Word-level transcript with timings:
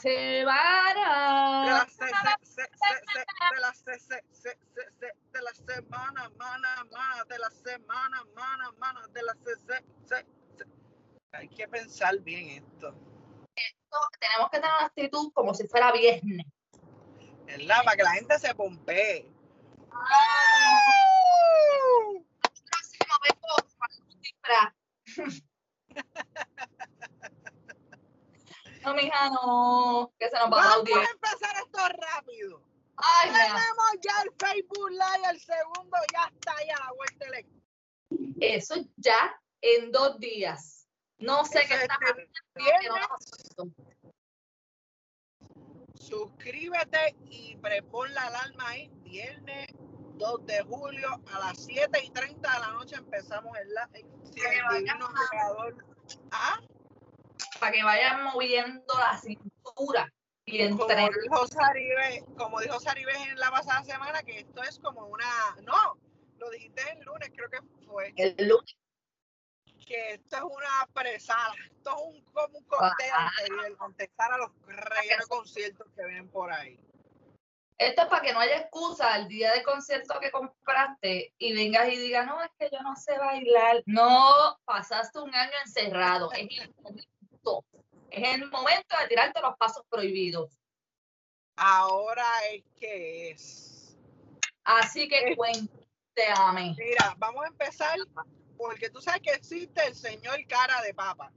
semana. 0.00 1.64
De 1.64 1.70
la, 1.72 1.86
se- 1.86 1.94
se- 1.96 2.38
se- 2.42 2.62
se- 2.62 3.00
se- 3.12 3.24
de 3.54 3.60
la 3.60 3.72
se- 3.74 3.98
se- 3.98 4.24
se- 4.32 4.58
se- 4.74 4.90
se- 4.98 5.16
de 5.32 5.42
la 5.42 5.52
semana, 5.54 6.30
mana, 6.36 6.86
mana, 6.90 7.24
de 7.28 7.38
la 7.38 7.50
semana, 7.50 8.24
mana, 8.34 8.72
mana, 8.78 9.06
de 9.08 9.22
la 9.22 9.34
se- 9.34 9.56
se- 9.56 9.84
se- 10.06 10.26
se. 10.56 10.64
Hay 11.32 11.48
que 11.48 11.68
pensar 11.68 12.18
bien 12.18 12.64
esto. 12.64 12.94
Tenemos 14.18 14.50
que 14.50 14.58
tener 14.58 14.70
una 14.76 14.86
actitud 14.86 15.32
como 15.32 15.54
si 15.54 15.66
fuera 15.66 15.92
viernes. 15.92 16.46
¿Verdad? 17.46 17.84
Para 17.84 17.96
que 17.96 18.02
la 18.02 18.12
gente 18.12 18.38
se 18.38 18.54
pompee. 18.54 19.30
Próximo 22.70 23.14
vengo 23.24 23.56
con 23.78 23.90
un 24.06 24.20
disfraz. 24.20 24.72
No, 28.84 28.94
mija, 28.94 29.30
no. 29.30 30.12
Que 30.18 30.28
se 30.28 30.36
nos 30.38 30.50
va 30.50 30.62
a 30.62 30.76
Vamos 30.76 30.90
a 30.90 31.10
empezar 31.12 31.56
esto 31.56 31.78
rápido. 31.88 32.62
Ay. 32.96 33.30
Tenemos 33.30 33.90
ya 34.02 34.22
el 34.22 34.32
Facebook 34.38 34.90
Live, 34.90 35.30
el 35.30 35.40
segundo 35.40 35.96
ya 36.12 36.30
está 36.34 36.52
ya 36.66 36.76
a 36.76 36.86
la 36.86 36.92
vuelta 36.92 37.26
Eso 38.40 38.74
ya 38.96 39.40
en 39.60 39.92
dos 39.92 40.18
días. 40.18 40.86
No 41.18 41.44
sé 41.44 41.60
Eso 41.60 41.68
qué 41.68 41.74
es 41.74 41.82
está 41.82 41.98
pasando. 43.08 43.72
Suscríbete 45.94 47.16
y 47.26 47.56
prepon 47.56 48.12
la 48.14 48.22
alarma 48.22 48.68
ahí. 48.68 48.90
Viernes 49.02 49.68
2 50.20 50.46
de 50.46 50.62
julio 50.62 51.08
a 51.32 51.38
las 51.38 51.64
7 51.64 52.04
y 52.04 52.10
30 52.10 52.52
de 52.52 52.58
la 52.60 52.72
noche 52.72 52.96
empezamos 52.96 53.56
el 53.58 53.68
live. 53.68 54.06
Si 54.32 54.40
el 54.40 54.84
divino 54.84 55.08
Ah, 56.30 56.60
Para 57.60 57.72
que 57.72 57.84
vayan 57.84 58.24
moviendo 58.24 58.94
la 58.98 59.18
cintura 59.18 60.10
y 60.52 60.68
como 60.70 60.86
dijo 60.88 61.46
como 62.36 62.60
dijo 62.60 62.80
Saribé 62.80 63.14
en 63.30 63.38
la 63.38 63.50
pasada 63.50 63.84
semana, 63.84 64.22
que 64.22 64.40
esto 64.40 64.62
es 64.62 64.78
como 64.78 65.06
una. 65.06 65.56
No, 65.62 65.96
lo 66.38 66.50
dijiste 66.50 66.82
el 66.92 67.04
lunes, 67.04 67.30
creo 67.34 67.50
que 67.50 67.86
fue. 67.86 68.12
El 68.16 68.48
lunes. 68.48 68.76
Que 69.86 70.14
esto 70.14 70.36
es 70.36 70.42
una 70.42 70.88
presada. 70.92 71.54
Esto 71.70 71.90
es 71.90 72.02
un, 72.02 72.24
como 72.32 72.58
un 72.58 72.64
cóctel 72.64 73.10
anterior, 73.12 73.76
contestar 73.76 74.32
a 74.32 74.38
los 74.38 74.50
rellenos 74.66 75.26
conciertos 75.26 75.86
que 75.96 76.04
vienen 76.04 76.28
por 76.28 76.52
ahí. 76.52 76.78
Esto 77.78 78.02
es 78.02 78.08
para 78.08 78.22
que 78.22 78.32
no 78.32 78.40
haya 78.40 78.58
excusa 78.58 79.16
el 79.16 79.28
día 79.28 79.52
de 79.52 79.62
concierto 79.62 80.20
que 80.20 80.30
compraste 80.30 81.32
y 81.38 81.54
vengas 81.54 81.88
y 81.88 81.96
digas, 81.96 82.26
no, 82.26 82.42
es 82.42 82.50
que 82.58 82.68
yo 82.70 82.82
no 82.82 82.94
sé 82.94 83.16
bailar. 83.16 83.82
No, 83.86 84.58
pasaste 84.64 85.18
un 85.18 85.34
año 85.34 85.52
encerrado. 85.64 86.30
Es 86.32 86.48
momento. 87.42 87.64
Es 88.10 88.34
el 88.34 88.50
momento 88.50 88.96
de 89.00 89.08
tirarte 89.08 89.40
los 89.40 89.56
pasos 89.56 89.84
prohibidos. 89.88 90.58
Ahora 91.56 92.26
es 92.52 92.64
que 92.78 93.30
es. 93.30 93.96
Así 94.64 95.08
que 95.08 95.36
cuéntame. 95.36 96.74
Mira, 96.78 97.14
vamos 97.18 97.44
a 97.44 97.48
empezar 97.48 97.98
porque 98.56 98.90
tú 98.90 99.00
sabes 99.00 99.22
que 99.22 99.32
existe 99.32 99.86
el 99.86 99.94
señor 99.94 100.44
cara 100.48 100.82
de 100.82 100.94
papa. 100.94 101.32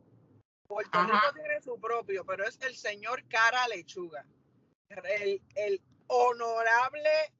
Puerto 0.68 0.98
Ajá. 0.98 1.14
Rico 1.14 1.34
tiene 1.34 1.62
su 1.62 1.80
propio, 1.80 2.26
pero 2.26 2.48
es 2.48 2.59
el 2.62 2.76
señor 2.76 3.24
cara 3.28 3.68
lechuga. 3.68 4.26
El, 4.90 5.41
el 5.56 5.81
honorable 6.08 7.34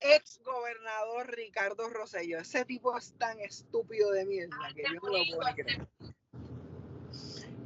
ex 0.00 0.40
gobernador 0.44 1.30
Ricardo 1.34 1.88
Rosello. 1.88 2.38
Ese 2.38 2.64
tipo 2.64 2.96
es 2.96 3.14
tan 3.18 3.40
estúpido 3.40 4.10
de 4.10 4.26
mierda 4.26 4.56
que 4.74 4.82
yo 4.82 5.00
no 5.00 5.18
lo 5.18 5.24
puedo 5.36 5.54
creer. 5.54 5.88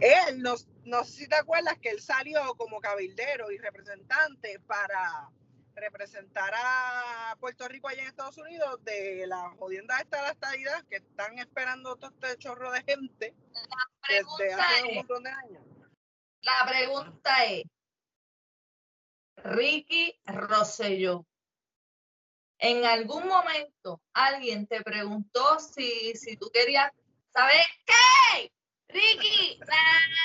Él, 0.01 0.41
no, 0.41 0.55
no 0.85 1.05
sé 1.05 1.13
si 1.13 1.29
te 1.29 1.37
acuerdas 1.37 1.79
que 1.79 1.91
él 1.91 2.01
salió 2.01 2.55
como 2.57 2.81
cabildero 2.81 3.51
y 3.51 3.59
representante 3.59 4.61
para 4.61 5.29
representar 5.75 6.53
a 6.57 7.37
Puerto 7.41 7.67
Rico 7.69 7.89
allá 7.89 8.03
en 8.03 8.09
Estados 8.09 8.39
Unidos 8.39 8.83
de 8.85 9.27
la 9.27 9.51
jodienda 9.59 10.01
esta 10.01 10.19
de 10.19 10.23
la 10.25 10.31
estadidad 10.33 10.85
que 10.87 10.97
están 10.97 11.39
esperando 11.39 11.97
todo 11.97 12.11
este 12.11 12.37
chorro 12.39 12.71
de 12.73 12.83
gente 12.83 13.35
desde 14.09 14.55
hace 14.55 14.83
un 14.83 14.91
es, 14.91 14.97
montón 14.97 15.23
de 15.23 15.31
años. 15.31 15.63
la 16.43 16.67
pregunta 16.69 17.45
es, 17.45 17.65
Ricky 19.37 20.21
Rosselló, 20.25 21.25
¿en 22.59 22.85
algún 22.85 23.29
momento 23.29 24.01
alguien 24.13 24.67
te 24.67 24.83
preguntó 24.83 25.61
si, 25.61 26.15
si 26.17 26.37
tú 26.37 26.51
querías, 26.53 26.91
¿sabes 27.33 27.67
qué? 27.87 28.53
Ricky, 28.89 29.59
nadie 29.61 30.17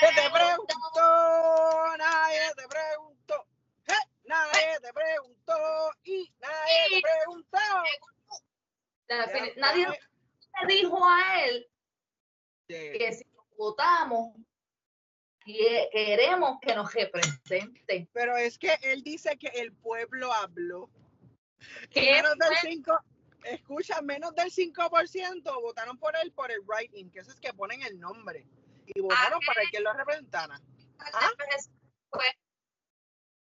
¿Qué 0.00 0.06
te 0.20 0.30
preguntó. 0.30 1.96
Nadie 1.98 2.40
te 2.56 2.68
preguntó. 2.68 3.46
¿Eh? 3.86 3.92
Nadie 4.24 4.80
te 4.80 4.92
preguntó 4.92 5.54
y 6.04 6.32
nadie 6.40 6.74
te 6.90 7.02
preguntó. 7.02 7.58
Nadie 9.56 9.86
le 9.88 10.74
dijo 10.74 11.04
a 11.06 11.44
él 11.44 11.68
que 12.68 13.12
si 13.12 13.24
lo 13.34 13.44
votamos, 13.56 14.34
que- 15.44 15.88
queremos 15.92 16.58
que 16.60 16.74
nos 16.74 16.92
represente. 16.92 18.08
Pero 18.12 18.36
es 18.36 18.58
que 18.58 18.76
él 18.82 19.02
dice 19.02 19.36
que 19.38 19.48
el 19.48 19.72
pueblo 19.72 20.32
habló. 20.32 20.90
¿Qué 21.90 22.00
menos 22.12 22.36
del 22.38 22.48
fue? 22.48 22.70
5, 22.70 22.98
escucha, 23.44 24.00
menos 24.02 24.34
del 24.34 24.50
5% 24.50 25.60
votaron 25.60 25.98
por 25.98 26.14
él 26.16 26.32
por 26.32 26.50
el 26.50 26.60
writing, 26.66 27.10
que 27.10 27.20
eso 27.20 27.30
es 27.30 27.40
que 27.40 27.52
ponen 27.52 27.82
el 27.82 27.98
nombre. 27.98 28.46
Y 28.86 29.00
votaron 29.00 29.40
qué? 29.40 29.46
para 29.46 29.62
que 29.70 29.80
lo 29.80 29.92
representara. 29.92 30.60
¿Ah? 30.98 31.30
Fue 32.10 32.24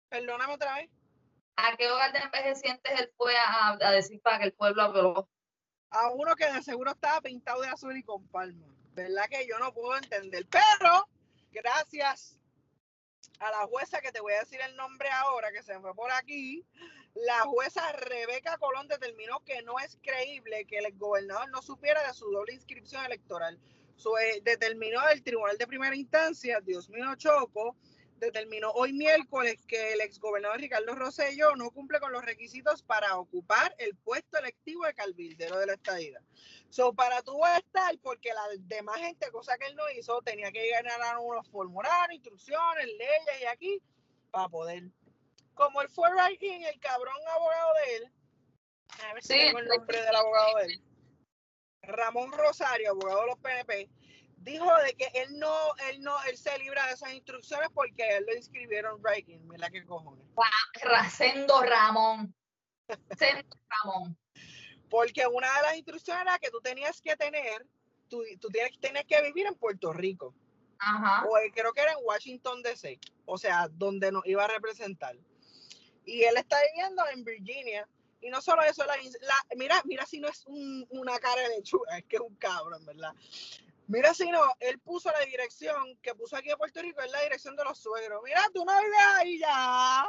Perdóname 0.08 0.54
otra 0.54 0.74
vez. 0.74 0.90
¿A 1.56 1.76
qué 1.76 1.90
hogar 1.90 2.12
de 2.12 2.18
envejecientes 2.20 3.00
él 3.00 3.12
fue 3.16 3.36
a, 3.36 3.72
a 3.80 3.90
decir 3.92 4.20
para 4.22 4.38
que 4.38 4.44
el 4.46 4.52
pueblo 4.52 4.82
aprobó? 4.82 5.28
A 5.90 6.10
uno 6.10 6.34
que 6.36 6.50
de 6.50 6.62
seguro 6.62 6.92
estaba 6.92 7.20
pintado 7.20 7.62
de 7.62 7.68
azul 7.68 7.96
y 7.96 8.02
con 8.02 8.26
palma. 8.28 8.66
¿Verdad 8.92 9.28
que 9.28 9.46
yo 9.46 9.58
no 9.58 9.72
puedo 9.72 9.96
entender? 9.96 10.46
Pero, 10.50 11.08
gracias 11.52 12.39
a 13.38 13.50
la 13.50 13.66
jueza 13.66 14.00
que 14.00 14.12
te 14.12 14.20
voy 14.20 14.32
a 14.34 14.40
decir 14.40 14.60
el 14.60 14.76
nombre 14.76 15.08
ahora, 15.10 15.50
que 15.52 15.62
se 15.62 15.78
fue 15.80 15.94
por 15.94 16.10
aquí, 16.12 16.64
la 17.14 17.40
jueza 17.40 17.92
Rebeca 17.92 18.58
Colón 18.58 18.86
determinó 18.88 19.40
que 19.44 19.62
no 19.62 19.78
es 19.78 19.98
creíble 20.02 20.64
que 20.66 20.78
el 20.78 20.96
gobernador 20.96 21.50
no 21.50 21.62
supiera 21.62 22.06
de 22.06 22.14
su 22.14 22.30
doble 22.30 22.54
inscripción 22.54 23.04
electoral. 23.04 23.58
Eh, 24.22 24.40
determinó 24.42 25.06
el 25.08 25.22
Tribunal 25.22 25.58
de 25.58 25.66
Primera 25.66 25.94
Instancia, 25.94 26.60
Dios 26.60 26.88
mío 26.88 27.14
Choco, 27.16 27.76
determinó 28.20 28.70
hoy 28.72 28.92
miércoles 28.92 29.64
que 29.66 29.94
el 29.94 30.00
exgobernador 30.02 30.60
Ricardo 30.60 30.94
Rosselló 30.94 31.56
no 31.56 31.70
cumple 31.70 31.98
con 31.98 32.12
los 32.12 32.24
requisitos 32.24 32.82
para 32.82 33.16
ocupar 33.18 33.74
el 33.78 33.96
puesto 33.96 34.38
electivo 34.38 34.84
de 34.84 34.94
cabildero 34.94 35.58
de 35.58 35.66
la 35.66 35.74
estadía. 35.74 36.22
So, 36.68 36.92
para 36.92 37.22
tú 37.22 37.40
estar, 37.58 37.98
porque 38.02 38.32
la 38.32 38.42
demás 38.60 38.98
gente, 38.98 39.30
cosa 39.30 39.58
que 39.58 39.66
él 39.66 39.74
no 39.74 39.90
hizo, 39.90 40.20
tenía 40.22 40.52
que 40.52 40.70
ganar 40.70 41.18
unos 41.18 41.48
formularios, 41.48 42.16
instrucciones, 42.16 42.86
leyes 42.86 43.42
y 43.42 43.46
aquí, 43.46 43.82
para 44.30 44.48
poder. 44.48 44.84
Como 45.54 45.82
él 45.82 45.88
fue 45.88 46.08
writing, 46.10 46.62
el 46.62 46.78
cabrón 46.78 47.16
abogado 47.34 47.72
de 47.74 47.96
él, 47.96 48.12
a 49.02 49.14
ver 49.14 49.22
si 49.22 49.32
Sí, 49.32 49.38
tengo 49.38 49.58
el 49.58 49.68
nombre 49.68 50.00
del 50.00 50.14
abogado 50.14 50.56
de 50.58 50.64
él, 50.66 50.82
Ramón 51.82 52.32
Rosario, 52.32 52.90
abogado 52.90 53.22
de 53.22 53.26
los 53.26 53.38
PNP, 53.38 53.90
dijo 54.40 54.66
de 54.84 54.94
que 54.94 55.06
él 55.14 55.38
no, 55.38 55.54
él 55.90 56.00
no, 56.02 56.14
él 56.24 56.36
se 56.36 56.58
libra 56.58 56.86
de 56.86 56.92
esas 56.92 57.12
instrucciones 57.12 57.68
porque 57.74 58.06
él 58.16 58.24
lo 58.26 58.34
inscribieron 58.36 59.00
writing, 59.02 59.46
mira 59.48 59.70
qué 59.70 59.84
cojones. 59.84 60.24
Racendo 60.82 61.62
Ramón. 61.62 62.34
Sendo 63.18 63.56
Ramón. 63.68 64.18
Porque 64.88 65.26
una 65.26 65.46
de 65.56 65.62
las 65.62 65.76
instrucciones 65.76 66.22
era 66.22 66.38
que 66.38 66.50
tú 66.50 66.60
tenías 66.60 67.00
que 67.00 67.16
tener, 67.16 67.64
tú, 68.08 68.22
tú 68.40 68.48
tienes, 68.48 68.72
tienes 68.80 69.04
que 69.06 69.22
vivir 69.22 69.46
en 69.46 69.54
Puerto 69.54 69.92
Rico. 69.92 70.34
Ajá. 70.82 71.26
o 71.26 71.36
eh, 71.36 71.52
creo 71.54 71.74
que 71.74 71.82
era 71.82 71.92
en 71.92 71.98
Washington 72.02 72.62
DC, 72.62 72.98
o 73.26 73.36
sea, 73.36 73.68
donde 73.68 74.10
nos 74.10 74.24
iba 74.26 74.44
a 74.44 74.48
representar. 74.48 75.14
Y 76.06 76.22
él 76.22 76.38
está 76.38 76.56
viviendo 76.72 77.06
en 77.08 77.22
Virginia. 77.22 77.86
Y 78.22 78.30
no 78.30 78.40
solo 78.40 78.62
eso, 78.62 78.84
la, 78.86 78.96
la- 78.96 79.46
mira, 79.56 79.82
mira 79.84 80.06
si 80.06 80.20
no 80.20 80.28
es 80.28 80.42
un- 80.46 80.86
una 80.90 81.18
cara 81.18 81.42
de 81.42 81.56
lechuga, 81.56 81.98
es 81.98 82.04
que 82.06 82.16
es 82.16 82.22
un 82.22 82.34
cabrón, 82.36 82.84
¿verdad? 82.86 83.12
Mira 83.90 84.14
si 84.14 84.30
no, 84.30 84.40
él 84.60 84.78
puso 84.78 85.10
la 85.10 85.18
dirección 85.24 85.98
que 86.00 86.14
puso 86.14 86.36
aquí 86.36 86.48
en 86.48 86.56
Puerto 86.56 86.80
Rico, 86.80 87.00
es 87.00 87.10
la 87.10 87.22
dirección 87.22 87.56
de 87.56 87.64
los 87.64 87.76
suegros. 87.76 88.22
Mira, 88.22 88.40
tú 88.54 88.64
no 88.64 88.72
vives 88.78 88.98
ahí 89.16 89.38
ya. 89.40 90.08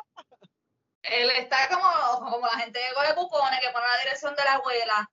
Él 1.01 1.27
está 1.31 1.67
como, 1.67 2.29
como 2.29 2.45
la 2.45 2.59
gente 2.59 2.79
que 2.79 2.93
coge 2.93 3.15
cupones, 3.15 3.59
que 3.59 3.71
pone 3.71 3.87
la 3.87 4.03
dirección 4.03 4.35
de 4.35 4.43
la 4.43 4.53
abuela. 4.53 5.11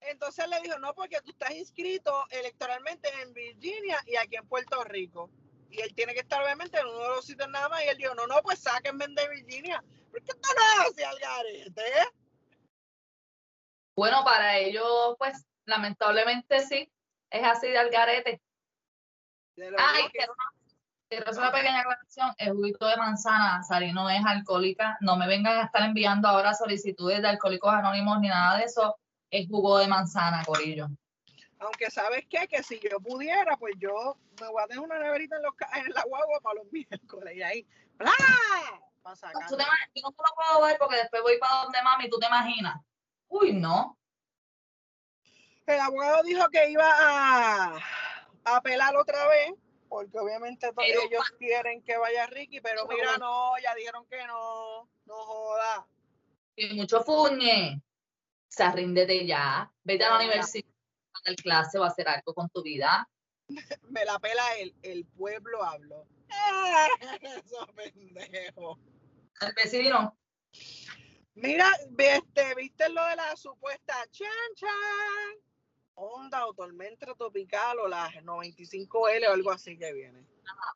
Entonces 0.00 0.48
le 0.48 0.62
dijo, 0.62 0.78
no, 0.78 0.94
porque 0.94 1.20
tú 1.20 1.32
estás 1.32 1.50
inscrito 1.50 2.24
electoralmente 2.30 3.10
en 3.20 3.34
Virginia 3.34 4.02
y 4.06 4.16
aquí 4.16 4.36
en 4.36 4.48
Puerto 4.48 4.82
Rico. 4.84 5.30
Y 5.68 5.82
él 5.82 5.94
tiene 5.94 6.14
que 6.14 6.20
estar 6.20 6.42
obviamente 6.42 6.80
en 6.80 6.86
uno 6.86 7.02
de 7.02 7.08
los 7.16 7.26
sitios 7.26 7.50
nada 7.50 7.68
más. 7.68 7.84
Y 7.84 7.88
él 7.88 7.98
dijo, 7.98 8.14
no, 8.14 8.26
no, 8.26 8.40
pues 8.42 8.60
sáquenme 8.60 9.06
de 9.08 9.28
Virginia. 9.28 9.84
¿Por 10.10 10.22
qué 10.22 10.32
tú 10.32 10.48
no 10.56 10.82
haces 10.82 11.04
al 11.04 11.18
garete? 11.18 11.92
Bueno, 13.94 14.24
para 14.24 14.56
ellos, 14.56 15.16
pues, 15.18 15.44
lamentablemente 15.66 16.66
sí. 16.66 16.90
Es 17.30 17.46
así 17.46 17.68
de 17.68 17.78
algarete. 17.78 18.42
De 19.56 19.74
Ay, 19.78 20.04
que- 20.12 20.26
quiero 21.08 21.28
hacer 21.28 21.42
una 21.42 21.52
pequeña 21.52 21.80
aclaración. 21.80 22.32
El 22.38 22.52
juguito 22.52 22.86
de 22.86 22.96
manzana, 22.96 23.62
Sari, 23.62 23.92
no 23.92 24.08
es 24.08 24.24
alcohólica. 24.24 24.96
No 25.00 25.16
me 25.16 25.26
vengan 25.26 25.58
a 25.58 25.64
estar 25.64 25.82
enviando 25.82 26.28
ahora 26.28 26.54
solicitudes 26.54 27.20
de 27.20 27.28
alcohólicos 27.28 27.72
anónimos 27.72 28.20
ni 28.20 28.28
nada 28.28 28.58
de 28.58 28.64
eso. 28.64 28.96
Es 29.30 29.46
jugo 29.48 29.78
de 29.78 29.88
manzana, 29.88 30.44
Corillo. 30.44 30.88
Aunque 31.58 31.90
sabes 31.90 32.24
qué, 32.28 32.48
que 32.48 32.62
si 32.62 32.80
yo 32.80 32.98
pudiera, 33.00 33.56
pues 33.58 33.74
yo 33.78 34.16
me 34.40 34.48
voy 34.48 34.62
a 34.62 34.66
tener 34.66 34.82
una 34.82 34.98
neverita 34.98 35.36
en, 35.36 35.42
los, 35.42 35.52
en 35.74 35.92
la 35.92 36.04
guagua 36.04 36.40
para 36.40 36.54
los 36.56 36.66
miércoles 36.72 37.36
y 37.36 37.42
ahí, 37.42 37.66
¡plá! 37.98 38.12
Para 39.02 39.14
sacar. 39.16 39.46
Tú 39.46 39.56
te 39.56 39.62
imag- 39.62 39.90
yo 39.94 40.02
no 40.02 40.12
te 40.12 40.22
lo 40.22 40.34
puedo 40.34 40.66
ver 40.66 40.78
porque 40.78 40.96
después 40.96 41.22
voy 41.22 41.38
para 41.38 41.64
donde 41.64 41.82
mami, 41.82 42.08
tú 42.08 42.18
te 42.18 42.26
imaginas. 42.26 42.80
Uy, 43.28 43.52
no. 43.52 43.98
El 45.70 45.80
abogado 45.80 46.22
dijo 46.22 46.48
que 46.50 46.70
iba 46.70 46.88
a, 46.88 47.76
a 48.44 48.56
apelar 48.56 48.96
otra 48.96 49.26
vez, 49.28 49.52
porque 49.88 50.18
obviamente 50.18 50.72
Pero- 50.74 51.02
ellos 51.02 51.30
quieren 51.38 51.82
que 51.82 51.96
vaya 51.96 52.26
Ricky, 52.26 52.60
pero 52.60 52.86
mira, 52.86 53.18
no, 53.18 53.52
ya 53.62 53.74
dijeron 53.74 54.06
que 54.06 54.26
no, 54.26 54.88
no 55.06 55.14
joda. 55.14 55.86
Y 56.56 56.74
mucho 56.74 57.02
fuñe. 57.02 57.80
O 57.82 58.52
sea, 58.52 58.72
ríndete 58.72 59.26
ya. 59.26 59.72
Vete 59.84 60.04
a 60.04 60.10
la 60.10 60.16
universidad, 60.16 60.68
a 61.14 61.20
dar 61.24 61.36
clase 61.36 61.78
o 61.78 61.84
a 61.84 61.88
hacer 61.88 62.08
algo 62.08 62.34
con 62.34 62.48
tu 62.50 62.62
vida. 62.62 63.08
Me 63.88 64.04
la 64.04 64.18
pela 64.18 64.44
el, 64.58 64.74
el 64.82 65.06
pueblo 65.06 65.62
habló. 65.62 66.06
Eso 67.20 67.66
pendejo. 67.74 68.78
El 69.40 69.52
vecino. 69.54 70.16
Mira, 71.34 71.70
este, 71.96 72.54
¿viste 72.56 72.88
lo 72.90 73.04
de 73.06 73.16
la 73.16 73.36
supuesta 73.36 73.94
chan 74.10 74.28
chan? 74.54 74.68
Onda 76.02 76.46
o 76.46 76.54
tormenta 76.54 77.14
tropical 77.14 77.78
o 77.78 77.86
la 77.86 78.10
95L 78.10 79.28
o 79.28 79.32
algo 79.32 79.50
así 79.50 79.76
que 79.76 79.92
viene. 79.92 80.26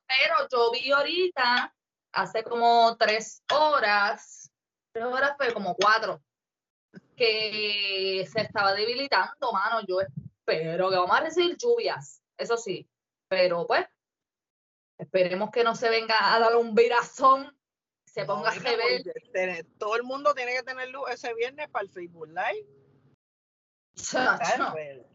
Pero 0.06 0.48
yo 0.52 0.70
vi 0.70 0.92
ahorita, 0.92 1.74
hace 2.12 2.44
como 2.44 2.94
tres 2.98 3.42
horas, 3.50 4.52
tres 4.92 5.06
horas 5.06 5.34
fue 5.38 5.54
como 5.54 5.74
cuatro, 5.76 6.22
que 7.16 8.28
se 8.30 8.42
estaba 8.42 8.74
debilitando, 8.74 9.50
mano. 9.50 9.80
Yo 9.88 10.02
espero 10.02 10.90
que 10.90 10.96
vamos 10.96 11.16
a 11.16 11.20
recibir 11.20 11.56
lluvias, 11.56 12.22
eso 12.36 12.58
sí. 12.58 12.86
Pero 13.26 13.66
pues, 13.66 13.86
esperemos 14.98 15.50
que 15.50 15.64
no 15.64 15.74
se 15.74 15.88
venga 15.88 16.34
a 16.34 16.38
dar 16.38 16.54
un 16.54 16.74
virazón, 16.74 17.58
se 18.04 18.26
ponga 18.26 18.54
No, 18.54 18.60
rebelde. 18.60 19.64
Todo 19.78 19.96
el 19.96 20.02
mundo 20.02 20.34
tiene 20.34 20.54
que 20.54 20.64
tener 20.64 20.90
luz 20.90 21.08
ese 21.08 21.32
viernes 21.32 21.70
para 21.70 21.84
el 21.84 21.90
Facebook 21.90 22.28
Live. 22.28 22.84
Pues, 23.94 25.13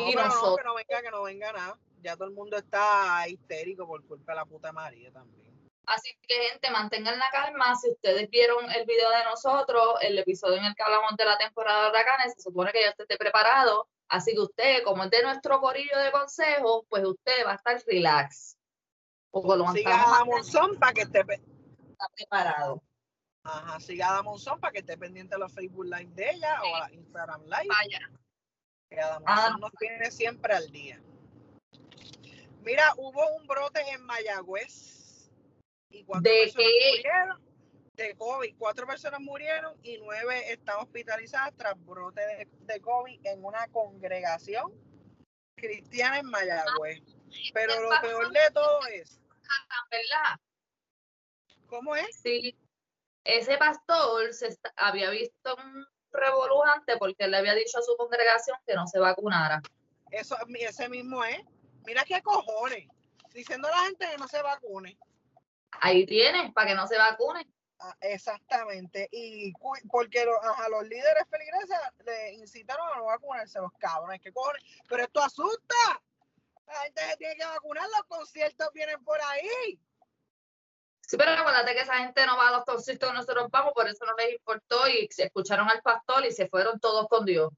No, 0.00 0.10
pero 0.14 0.56
que 0.56 0.64
no 0.64 0.74
venga, 0.74 1.02
que 1.02 1.10
no 1.10 1.22
venga 1.22 1.52
nada. 1.52 1.78
Ya 2.02 2.14
todo 2.16 2.28
el 2.28 2.34
mundo 2.34 2.56
está 2.56 3.26
histérico 3.28 3.86
por 3.86 4.04
culpa 4.06 4.32
de 4.32 4.36
la 4.36 4.44
puta 4.44 4.72
María 4.72 5.10
también. 5.12 5.44
Así 5.86 6.16
que, 6.22 6.34
gente, 6.50 6.70
mantengan 6.70 7.18
la 7.18 7.30
calma. 7.30 7.74
Si 7.76 7.90
ustedes 7.90 8.28
vieron 8.30 8.70
el 8.70 8.86
video 8.86 9.10
de 9.10 9.24
nosotros, 9.24 9.96
el 10.00 10.18
episodio 10.18 10.56
en 10.56 10.64
el 10.64 10.74
que 10.74 10.82
hablamos 10.82 11.14
de 11.16 11.24
la 11.24 11.36
temporada 11.38 11.84
de 11.84 11.90
huracanes, 11.90 12.34
se 12.34 12.42
supone 12.42 12.72
que 12.72 12.82
ya 12.82 12.90
usted 12.90 13.04
esté 13.04 13.16
preparado. 13.18 13.88
Así 14.08 14.32
que 14.32 14.40
usted, 14.40 14.82
como 14.84 15.04
es 15.04 15.10
de 15.10 15.22
nuestro 15.22 15.60
corillo 15.60 15.98
de 15.98 16.10
consejos, 16.12 16.84
pues 16.88 17.04
usted 17.04 17.44
va 17.46 17.52
a 17.52 17.54
estar 17.56 17.82
relax. 17.86 18.56
Porque 19.30 19.56
lo 19.58 19.72
Siga 19.72 20.20
a 20.20 20.24
Monzón 20.24 20.78
para 20.78 20.92
que 20.92 21.02
esté 21.02 21.24
pe- 21.24 21.42
preparado. 22.16 22.82
Ajá, 23.42 23.80
siga 23.80 24.18
a 24.18 24.22
Monzón 24.22 24.60
para 24.60 24.72
que 24.72 24.78
esté 24.78 24.96
pendiente 24.96 25.34
de 25.34 25.38
los 25.40 25.52
Facebook 25.52 25.84
Live 25.84 26.10
de 26.14 26.30
ella 26.30 26.62
o 26.62 26.76
a 26.76 26.80
la 26.80 26.92
Instagram 26.94 27.42
Live. 27.44 27.68
Vaya. 27.68 28.10
Que 28.90 29.00
Ah. 29.00 29.56
Nos 29.60 29.72
tiene 29.72 30.10
siempre 30.10 30.54
al 30.54 30.70
día. 30.70 31.00
Mira, 32.62 32.92
hubo 32.96 33.26
un 33.36 33.46
brote 33.46 33.80
en 33.90 34.02
Mayagüez. 34.04 35.30
Y 35.90 36.04
cuatro 36.04 36.22
¿De 36.30 36.38
personas 36.44 36.66
qué? 36.66 36.96
murieron. 36.96 37.44
De 37.94 38.14
COVID. 38.16 38.54
Cuatro 38.58 38.86
personas 38.86 39.20
murieron 39.20 39.78
y 39.84 39.98
nueve 39.98 40.50
están 40.52 40.78
hospitalizadas 40.80 41.54
tras 41.56 41.74
brote 41.84 42.20
de, 42.20 42.48
de 42.62 42.80
COVID 42.80 43.24
en 43.26 43.44
una 43.44 43.68
congregación 43.68 44.72
cristiana 45.56 46.18
en 46.18 46.26
Mayagüez. 46.26 47.00
Pero 47.52 47.80
lo 47.80 47.90
peor 48.00 48.32
de 48.32 48.50
todo 48.52 48.80
es, 48.88 49.20
¿Verdad? 49.90 50.40
¿cómo 51.68 51.94
es? 51.94 52.16
Sí. 52.20 52.56
Ese 53.24 53.56
pastor 53.58 54.32
se 54.34 54.48
está- 54.48 54.72
había 54.76 55.10
visto 55.10 55.54
un 55.56 55.86
revolujante 56.14 56.96
porque 56.96 57.26
le 57.28 57.36
había 57.36 57.54
dicho 57.54 57.78
a 57.78 57.82
su 57.82 57.96
congregación 57.96 58.56
que 58.66 58.74
no 58.74 58.86
se 58.86 58.98
vacunara. 58.98 59.60
Eso, 60.10 60.36
ese 60.58 60.88
mismo 60.88 61.24
es. 61.24 61.38
Mira 61.84 62.04
qué 62.04 62.22
cojones. 62.22 62.88
Diciendo 63.32 63.68
a 63.68 63.72
la 63.72 63.78
gente 63.84 64.08
que 64.10 64.16
no 64.18 64.28
se 64.28 64.40
vacune. 64.42 64.96
Ahí 65.80 66.06
tienes, 66.06 66.52
para 66.52 66.68
que 66.68 66.74
no 66.76 66.86
se 66.86 66.96
vacune. 66.96 67.46
Ah, 67.80 67.96
Exactamente. 68.00 69.08
Y 69.10 69.52
porque 69.90 70.24
lo- 70.24 70.40
ajá, 70.42 70.68
los 70.68 70.84
líderes 70.84 71.24
feligreses 71.28 71.76
le 72.06 72.32
incitaron 72.34 72.86
a 72.92 72.96
no 72.96 73.04
vacunarse, 73.06 73.58
los 73.60 73.72
cabrones, 73.72 74.20
qué 74.22 74.32
cojones. 74.32 74.62
Pero 74.88 75.02
esto 75.02 75.20
asusta. 75.20 75.74
La 76.66 76.74
gente 76.84 77.02
se 77.10 77.16
tiene 77.16 77.36
que 77.36 77.44
vacunar, 77.44 77.86
los 77.90 78.04
conciertos 78.06 78.68
vienen 78.72 79.02
por 79.04 79.18
ahí. 79.20 79.78
Sí, 81.06 81.16
pero 81.18 81.32
acuérdate 81.32 81.74
que 81.74 81.80
esa 81.80 81.98
gente 81.98 82.24
no 82.26 82.36
va 82.36 82.48
a 82.48 82.52
los 82.52 82.64
conciertos 82.64 83.10
que 83.10 83.14
nosotros 83.16 83.48
vamos, 83.50 83.72
por 83.74 83.86
eso 83.88 84.04
no 84.06 84.14
les 84.16 84.32
importó 84.32 84.88
y 84.88 85.06
se 85.10 85.24
escucharon 85.24 85.68
al 85.70 85.82
pastor 85.82 86.24
y 86.24 86.32
se 86.32 86.48
fueron 86.48 86.80
todos 86.80 87.06
con 87.08 87.24
Dios. 87.26 87.50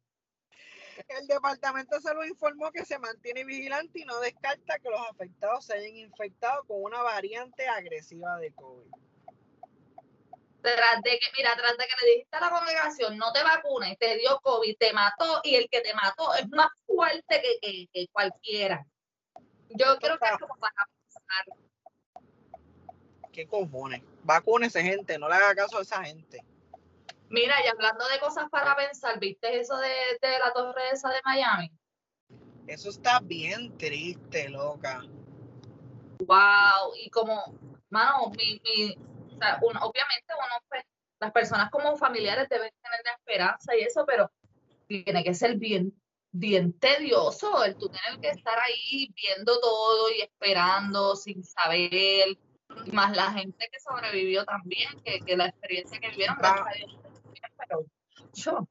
El 1.08 1.26
departamento 1.26 1.94
de 1.96 2.02
salud 2.02 2.24
informó 2.24 2.72
que 2.72 2.84
se 2.84 2.98
mantiene 2.98 3.44
vigilante 3.44 4.00
y 4.00 4.04
no 4.04 4.18
descarta 4.18 4.78
que 4.78 4.90
los 4.90 5.00
afectados 5.10 5.66
se 5.66 5.74
hayan 5.74 5.96
infectado 5.96 6.64
con 6.64 6.82
una 6.82 7.02
variante 7.02 7.68
agresiva 7.68 8.36
de 8.38 8.52
COVID. 8.52 8.90
Tras 10.62 11.02
de 11.02 11.10
que, 11.10 11.26
mira, 11.36 11.54
tras 11.56 11.76
de 11.76 11.84
que 11.84 12.04
le 12.06 12.10
dijiste 12.12 12.36
a 12.36 12.40
la 12.40 12.50
congregación, 12.50 13.16
no 13.18 13.32
te 13.32 13.42
vacunes, 13.44 13.96
te 13.98 14.16
dio 14.16 14.40
COVID, 14.40 14.76
te 14.78 14.92
mató 14.92 15.40
y 15.44 15.54
el 15.54 15.68
que 15.70 15.80
te 15.82 15.94
mató 15.94 16.34
es 16.34 16.48
más 16.48 16.68
fuerte 16.86 17.40
que, 17.42 17.58
que- 17.60 17.86
que 17.92 18.08
cualquiera. 18.10 18.84
Yo 19.68 19.96
creo 19.98 20.18
que 20.18 20.26
es 20.26 20.38
como 20.40 20.56
para 20.56 20.74
pensar. 21.04 21.65
¿Qué 23.36 23.46
cojones? 23.46 24.02
Vacúnese, 24.22 24.82
gente, 24.82 25.18
no 25.18 25.28
le 25.28 25.34
haga 25.34 25.54
caso 25.54 25.76
a 25.76 25.82
esa 25.82 26.02
gente. 26.02 26.42
Mira, 27.28 27.54
y 27.62 27.68
hablando 27.68 28.08
de 28.08 28.18
cosas 28.18 28.46
para 28.50 28.74
pensar, 28.74 29.20
¿viste 29.20 29.60
eso 29.60 29.76
de, 29.76 29.88
de 30.22 30.38
la 30.38 30.54
torre 30.54 30.80
esa 30.90 31.10
de 31.10 31.20
Miami? 31.22 31.70
Eso 32.66 32.88
está 32.88 33.20
bien 33.20 33.76
triste, 33.76 34.48
loca. 34.48 35.02
Wow, 36.20 36.94
y 36.98 37.10
como, 37.10 37.58
mano, 37.90 38.30
mi, 38.30 38.58
mi, 38.64 38.92
o 38.94 39.38
sea, 39.38 39.58
uno- 39.60 39.80
obviamente 39.82 40.32
uno, 40.34 40.64
pues, 40.70 40.82
las 41.20 41.30
personas 41.32 41.70
como 41.70 41.94
familiares 41.98 42.48
deben 42.48 42.72
tener 42.82 43.00
la 43.04 43.12
esperanza 43.12 43.76
y 43.76 43.80
eso, 43.82 44.06
pero 44.06 44.32
tiene 44.86 45.22
que 45.22 45.34
ser 45.34 45.56
bien, 45.56 45.92
bien 46.32 46.72
tedioso 46.78 47.64
el 47.64 47.76
tú 47.76 47.90
tener 47.90 48.18
que 48.18 48.30
estar 48.30 48.58
ahí 48.58 49.12
viendo 49.14 49.60
todo 49.60 50.10
y 50.10 50.22
esperando 50.22 51.14
sin 51.16 51.44
saber, 51.44 52.38
más 52.92 53.16
la 53.16 53.32
gente 53.32 53.68
que 53.70 53.80
sobrevivió 53.80 54.44
también, 54.44 55.00
que, 55.04 55.20
que 55.20 55.36
la 55.36 55.46
experiencia 55.46 55.98
que 55.98 56.10
vivieron, 56.10 56.36
gracias 56.38 56.66
a 56.66 56.72
Dios, 56.72 56.98
bien, 57.32 57.52
pero 57.58 57.84
yo, 58.34 58.68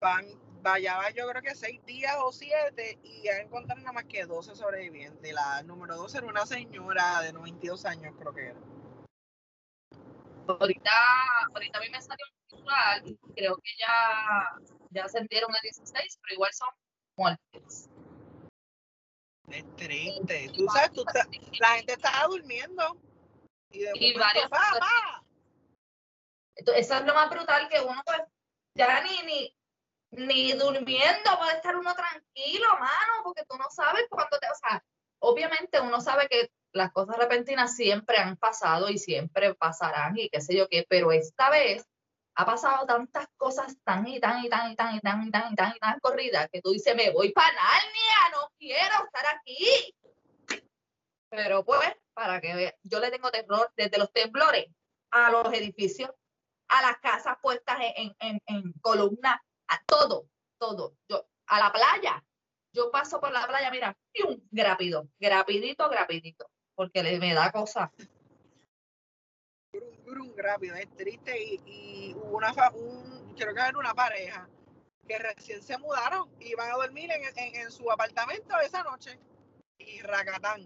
van, 0.00 0.26
va, 0.64 0.78
yo 0.78 1.28
creo 1.28 1.42
que 1.42 1.54
seis 1.54 1.84
días 1.84 2.14
o 2.18 2.32
siete 2.32 2.98
y 3.02 3.22
ya 3.22 3.38
encontraron 3.38 3.82
nada 3.82 3.94
más 3.94 4.04
que 4.04 4.24
12 4.24 4.54
sobrevivientes. 4.54 5.32
La 5.32 5.62
número 5.62 5.96
12 5.96 6.18
era 6.18 6.26
una 6.26 6.46
señora 6.46 7.20
de 7.22 7.32
92 7.32 7.84
años, 7.86 8.14
creo 8.18 8.34
que 8.34 8.46
era. 8.46 8.60
ahorita, 10.46 10.90
ahorita 11.54 11.78
a 11.78 11.82
mí 11.82 11.88
me 11.90 12.00
salió 12.00 12.24
un 12.26 12.48
titular, 12.48 13.02
creo 13.34 13.56
que 13.56 13.70
ya, 13.78 14.60
ya 14.90 15.04
ascendieron 15.04 15.54
a 15.54 15.58
16, 15.62 16.18
pero 16.22 16.34
igual 16.34 16.50
son 16.52 16.68
muertes. 17.16 17.90
Es 19.50 19.76
triste. 19.76 20.50
Tú 20.54 20.66
sabes, 20.68 20.92
tú 20.92 21.04
estás- 21.06 21.28
la 21.58 21.68
gente 21.76 21.92
estaba 21.94 22.26
durmiendo 22.26 22.96
y 23.70 23.80
de 23.80 23.92
Y. 23.94 24.14
Entonces, 26.56 26.86
eso 26.86 26.94
es 26.96 27.04
lo 27.06 27.14
más 27.14 27.30
brutal 27.30 27.68
que 27.68 27.80
uno, 27.80 28.02
pues, 28.04 28.18
ya 28.74 29.00
ni, 29.02 29.22
ni, 29.22 29.56
ni 30.10 30.52
durmiendo 30.52 31.38
puede 31.38 31.56
estar 31.56 31.76
uno 31.76 31.94
tranquilo, 31.94 32.68
mano, 32.80 33.22
porque 33.22 33.44
tú 33.48 33.56
no 33.56 33.70
sabes 33.70 34.06
cuándo 34.10 34.38
te, 34.38 34.46
o 34.50 34.54
sea, 34.54 34.84
obviamente 35.20 35.80
uno 35.80 36.00
sabe 36.00 36.28
que 36.28 36.50
las 36.72 36.92
cosas 36.92 37.16
repentinas 37.16 37.74
siempre 37.76 38.18
han 38.18 38.36
pasado 38.36 38.88
y 38.90 38.98
siempre 38.98 39.54
pasarán 39.54 40.18
y 40.18 40.28
qué 40.30 40.40
sé 40.40 40.56
yo 40.56 40.68
qué, 40.68 40.84
pero 40.88 41.12
esta 41.12 41.48
vez 41.50 41.86
ha 42.38 42.46
pasado 42.46 42.86
tantas 42.86 43.26
cosas 43.36 43.76
tan 43.82 44.06
y 44.06 44.20
tan 44.20 44.44
y 44.44 44.48
tan 44.48 44.70
y 44.70 44.76
tan 44.76 44.94
y 44.94 45.00
tan 45.00 45.26
y 45.26 45.30
tan 45.30 45.52
y 45.52 45.56
tan 45.56 45.74
y 45.74 45.78
tan 45.80 45.98
corridas 45.98 46.48
que 46.52 46.62
tú 46.62 46.70
dices, 46.70 46.94
me 46.94 47.10
voy 47.10 47.32
para 47.32 47.48
Narnia, 47.52 48.30
no 48.32 48.52
quiero 48.56 48.94
estar 49.04 49.24
aquí. 49.34 49.92
Pero 51.30 51.64
pues, 51.64 51.96
para 52.14 52.40
que 52.40 52.54
vea, 52.54 52.74
yo 52.84 53.00
le 53.00 53.10
tengo 53.10 53.32
terror 53.32 53.72
desde 53.76 53.98
los 53.98 54.12
temblores 54.12 54.66
a 55.10 55.32
los 55.32 55.52
edificios, 55.52 56.10
a 56.68 56.82
las 56.82 56.98
casas 56.98 57.38
puestas 57.42 57.76
en, 57.96 58.14
en, 58.20 58.40
en, 58.46 58.72
columnas, 58.82 59.40
a 59.66 59.82
todo, 59.84 60.28
todo. 60.58 60.94
Yo, 61.08 61.26
a 61.48 61.58
la 61.58 61.72
playa, 61.72 62.24
yo 62.72 62.92
paso 62.92 63.18
por 63.20 63.32
la 63.32 63.48
playa, 63.48 63.68
mira, 63.72 63.98
¡pium! 64.12 64.40
rápido, 64.52 65.08
rapidito, 65.18 65.90
rapidito, 65.90 66.48
porque 66.76 67.02
me 67.18 67.34
da 67.34 67.50
cosa. 67.50 67.92
Un 70.10 70.34
rápido, 70.36 70.74
es 70.76 70.88
triste 70.96 71.38
y, 71.42 71.60
y 71.66 72.14
hubo 72.14 72.38
una, 72.38 72.52
un, 72.74 73.34
creo 73.36 73.54
que 73.54 73.60
era 73.60 73.78
una 73.78 73.94
pareja 73.94 74.48
que 75.06 75.18
recién 75.18 75.62
se 75.62 75.76
mudaron 75.78 76.28
y 76.40 76.48
iban 76.52 76.70
a 76.70 76.74
dormir 76.76 77.10
en, 77.10 77.22
en- 77.36 77.54
en 77.56 77.70
su 77.70 77.90
apartamento 77.90 78.58
esa 78.60 78.82
noche 78.82 79.18
y 79.78 80.00
racatán. 80.02 80.62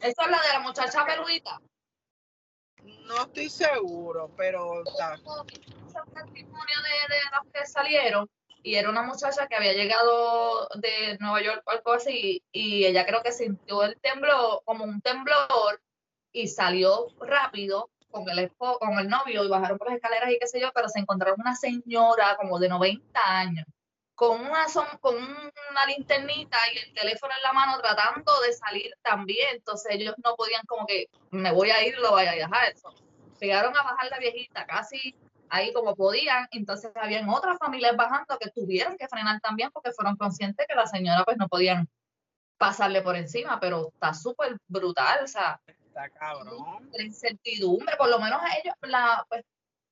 Esa 0.00 0.22
es 0.24 0.30
la 0.30 0.40
de 0.42 0.48
la 0.52 0.60
muchacha 0.60 1.04
peludita. 1.04 1.60
No 3.06 3.22
estoy 3.24 3.50
seguro, 3.50 4.30
pero 4.36 4.82
está. 4.84 5.18
un 5.24 5.46
testimonio 6.14 6.76
de, 6.82 7.14
de 7.14 7.20
los 7.32 7.52
que 7.52 7.66
salieron 7.66 8.28
y 8.62 8.74
era 8.76 8.88
una 8.88 9.02
muchacha 9.02 9.46
que 9.46 9.56
había 9.56 9.72
llegado 9.72 10.68
de 10.76 11.16
Nueva 11.18 11.42
York 11.42 11.62
o 11.66 11.70
algo 11.70 11.92
así 11.92 12.42
y 12.52 12.84
ella 12.86 13.04
creo 13.06 13.22
que 13.22 13.32
sintió 13.32 13.82
el 13.84 13.98
temblor 14.00 14.62
como 14.64 14.84
un 14.84 15.00
temblor 15.02 15.82
y 16.32 16.48
salió 16.48 17.08
rápido 17.20 17.90
con 18.10 18.28
el 18.28 18.50
con 18.56 18.98
el 18.98 19.08
novio 19.08 19.44
y 19.44 19.48
bajaron 19.48 19.78
por 19.78 19.88
las 19.88 19.96
escaleras 19.96 20.30
y 20.30 20.38
qué 20.38 20.46
sé 20.46 20.60
yo, 20.60 20.70
pero 20.74 20.88
se 20.88 21.00
encontraron 21.00 21.40
una 21.40 21.54
señora 21.56 22.36
como 22.36 22.58
de 22.58 22.68
90 22.68 23.20
años 23.24 23.66
con 24.20 24.38
una 24.38 24.66
con 25.00 25.16
una 25.16 25.86
linternita 25.86 26.58
y 26.74 26.76
el 26.76 26.92
teléfono 26.92 27.32
en 27.34 27.42
la 27.42 27.54
mano 27.54 27.80
tratando 27.80 28.38
de 28.42 28.52
salir 28.52 28.94
también, 29.00 29.48
entonces 29.52 29.92
ellos 29.94 30.14
no 30.22 30.36
podían 30.36 30.60
como 30.66 30.86
que 30.86 31.08
me 31.30 31.50
voy 31.52 31.70
a 31.70 31.82
ir, 31.86 31.96
lo 31.96 32.10
voy 32.10 32.26
a 32.26 32.32
dejar 32.32 32.70
eso. 32.70 32.94
Llegaron 33.40 33.74
a 33.74 33.82
bajar 33.82 34.10
la 34.10 34.18
viejita 34.18 34.66
casi 34.66 35.16
ahí 35.48 35.72
como 35.72 35.96
podían, 35.96 36.46
entonces 36.50 36.92
habían 36.96 37.30
otras 37.30 37.56
familias 37.56 37.96
bajando 37.96 38.38
que 38.38 38.50
tuvieron 38.50 38.98
que 38.98 39.08
frenar 39.08 39.40
también 39.40 39.70
porque 39.72 39.92
fueron 39.92 40.16
conscientes 40.18 40.66
que 40.68 40.74
la 40.74 40.86
señora 40.86 41.24
pues 41.24 41.38
no 41.38 41.48
podían 41.48 41.88
pasarle 42.58 43.00
por 43.00 43.16
encima, 43.16 43.58
pero 43.58 43.88
está 43.88 44.12
súper 44.12 44.58
brutal, 44.68 45.24
o 45.24 45.28
sea, 45.28 45.62
Está 45.90 46.08
cabrón. 46.10 46.88
la 46.92 47.02
incertidumbre, 47.02 47.96
por 47.96 48.08
lo 48.08 48.20
menos 48.20 48.40
a 48.40 48.56
ellos, 48.58 48.74
la, 48.82 49.24
pues, 49.28 49.42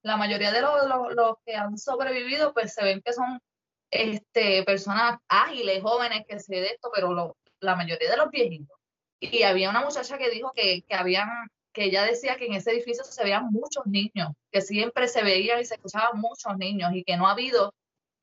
la 0.03 0.17
mayoría 0.17 0.53
de 0.53 0.61
los, 0.63 0.87
los- 0.87 1.13
los 1.15 1.37
que 1.45 1.57
han 1.57 1.77
sobrevivido, 1.77 2.53
pues 2.55 2.73
se 2.73 2.85
ven 2.85 3.03
que 3.05 3.13
son 3.13 3.41
este, 3.91 4.63
personas 4.65 5.19
ágiles, 5.29 5.83
jóvenes 5.83 6.25
que 6.29 6.39
se 6.39 6.55
de 6.55 6.67
esto, 6.69 6.91
pero 6.95 7.13
lo- 7.13 7.37
la 7.61 7.75
mayoría 7.75 8.11
de 8.11 8.17
los 8.17 8.31
viejitos. 8.31 8.79
Y 9.21 9.43
había 9.43 9.71
una 9.71 9.81
muchacha 9.81 10.19
que 10.19 10.31
dijo 10.31 10.53
que, 10.55 10.83
que 10.87 10.95
habían, 10.95 11.29
que 11.73 11.85
ella 11.85 12.05
decía 12.05 12.37
que 12.37 12.47
en 12.47 12.53
ese 12.55 12.71
edificio 12.71 13.03
se 13.05 13.25
veían 13.25 13.49
muchos 13.51 13.85
niños, 13.87 14.29
que 14.53 14.61
siempre 14.61 15.09
se 15.09 15.25
veían 15.25 15.61
y 15.61 15.65
se 15.65 15.75
escuchaban 15.75 16.21
muchos 16.21 16.57
niños 16.57 16.93
y 16.95 17.03
que 17.03 17.17
no 17.17 17.27
ha 17.27 17.33
habido, 17.33 17.75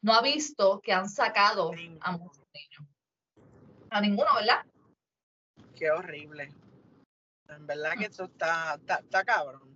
no 0.02 0.14
ha 0.14 0.22
visto 0.22 0.80
que 0.82 0.94
han 0.94 1.10
sacado 1.10 1.72
a 2.00 2.12
muchos 2.14 2.44
niños. 2.54 2.90
A 3.90 4.00
ninguno, 4.02 4.30
¿verdad? 4.36 4.64
Qué 5.76 5.92
horrible. 5.92 6.54
En 7.50 7.68
verdad 7.68 7.94
que 7.98 8.06
esto 8.06 8.26
está, 8.26 8.76
está, 8.76 8.96
está 8.96 9.24
cabrón. 9.24 9.76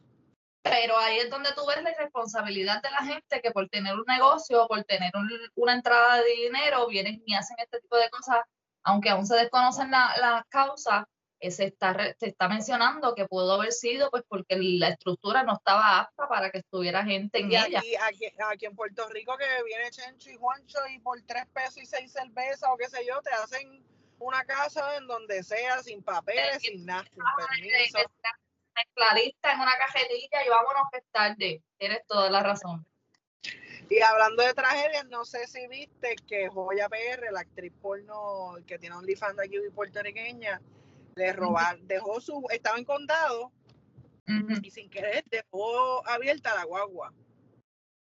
Pero 0.61 0.97
ahí 0.97 1.19
es 1.19 1.29
donde 1.29 1.51
tú 1.53 1.65
ves 1.65 1.81
la 1.83 1.91
irresponsabilidad 1.91 2.81
de 2.81 2.91
la 2.91 3.03
gente 3.05 3.41
que 3.41 3.51
por 3.51 3.69
tener 3.69 3.95
un 3.95 4.03
negocio, 4.07 4.67
por 4.67 4.83
tener 4.83 5.11
un- 5.15 5.29
una 5.55 5.73
entrada 5.73 6.17
de 6.17 6.29
dinero, 6.35 6.87
vienen 6.87 7.21
y 7.25 7.33
hacen 7.33 7.57
este 7.59 7.79
tipo 7.79 7.95
de 7.97 8.09
cosas, 8.09 8.39
aunque 8.83 9.09
aún 9.09 9.25
se 9.25 9.35
desconocen 9.35 9.89
la- 9.91 10.13
las 10.19 10.43
causas, 10.49 11.05
eh, 11.41 11.51
se 11.51 11.65
está, 11.65 11.95
se 12.19 12.27
está 12.27 12.49
mencionando 12.49 13.15
que 13.15 13.25
pudo 13.25 13.53
haber 13.53 13.71
sido 13.71 14.09
pues 14.11 14.23
porque 14.27 14.57
la 14.57 14.89
estructura 14.89 15.43
no 15.43 15.53
estaba 15.53 15.99
apta 16.01 16.27
para 16.27 16.51
que 16.51 16.57
estuviera 16.57 17.05
gente 17.05 17.39
en 17.39 17.51
Y 17.51 17.55
ella. 17.55 17.79
aquí, 17.79 17.95
aquí, 17.95 18.25
aquí 18.51 18.65
en 18.65 18.75
Puerto 18.75 19.07
Rico 19.07 19.37
que 19.37 19.63
viene 19.63 19.89
Chencho 19.91 20.29
y 20.29 20.35
Juancho 20.35 20.79
y 20.93 20.99
por 20.99 21.21
tres 21.21 21.45
pesos 21.53 21.77
y 21.77 21.85
seis 21.85 22.11
cervezas 22.11 22.69
o 22.69 22.75
qué 22.75 22.89
sé 22.89 23.05
yo, 23.07 23.21
te 23.21 23.29
hacen 23.31 23.81
una 24.19 24.43
casa 24.45 24.97
en 24.97 25.07
donde 25.07 25.43
sea, 25.43 25.81
sin 25.81 26.03
papeles, 26.03 26.61
sin 26.61 26.85
nada, 26.85 27.03
sin 27.03 27.23
permiso. 27.37 27.99
Mezcladista 28.75 29.53
en 29.53 29.59
una 29.59 29.77
cajetilla 29.77 30.45
y 30.45 30.49
vámonos 30.49 30.83
que 30.91 30.97
es 30.99 31.05
tarde. 31.11 31.63
Tienes 31.77 32.05
toda 32.07 32.29
la 32.29 32.41
razón. 32.41 32.85
Y 33.89 34.01
hablando 34.01 34.43
de 34.43 34.53
tragedias, 34.53 35.05
no 35.07 35.25
sé 35.25 35.47
si 35.47 35.67
viste 35.67 36.15
que 36.27 36.47
Joya 36.47 36.87
PR, 36.87 37.31
la 37.31 37.39
actriz 37.39 37.73
porno 37.81 38.55
que 38.67 38.77
tiene 38.77 38.95
OnlyFans 38.95 39.39
aquí 39.39 39.57
puertorriqueña, 39.73 40.61
le 41.15 41.33
robaron, 41.33 41.87
dejó 41.87 42.21
su, 42.21 42.45
estaba 42.51 42.77
en 42.77 42.85
condado 42.85 43.51
y 44.61 44.69
sin 44.69 44.89
querer 44.91 45.23
dejó 45.25 46.07
abierta 46.07 46.53
la 46.53 46.65
guagua. 46.65 47.11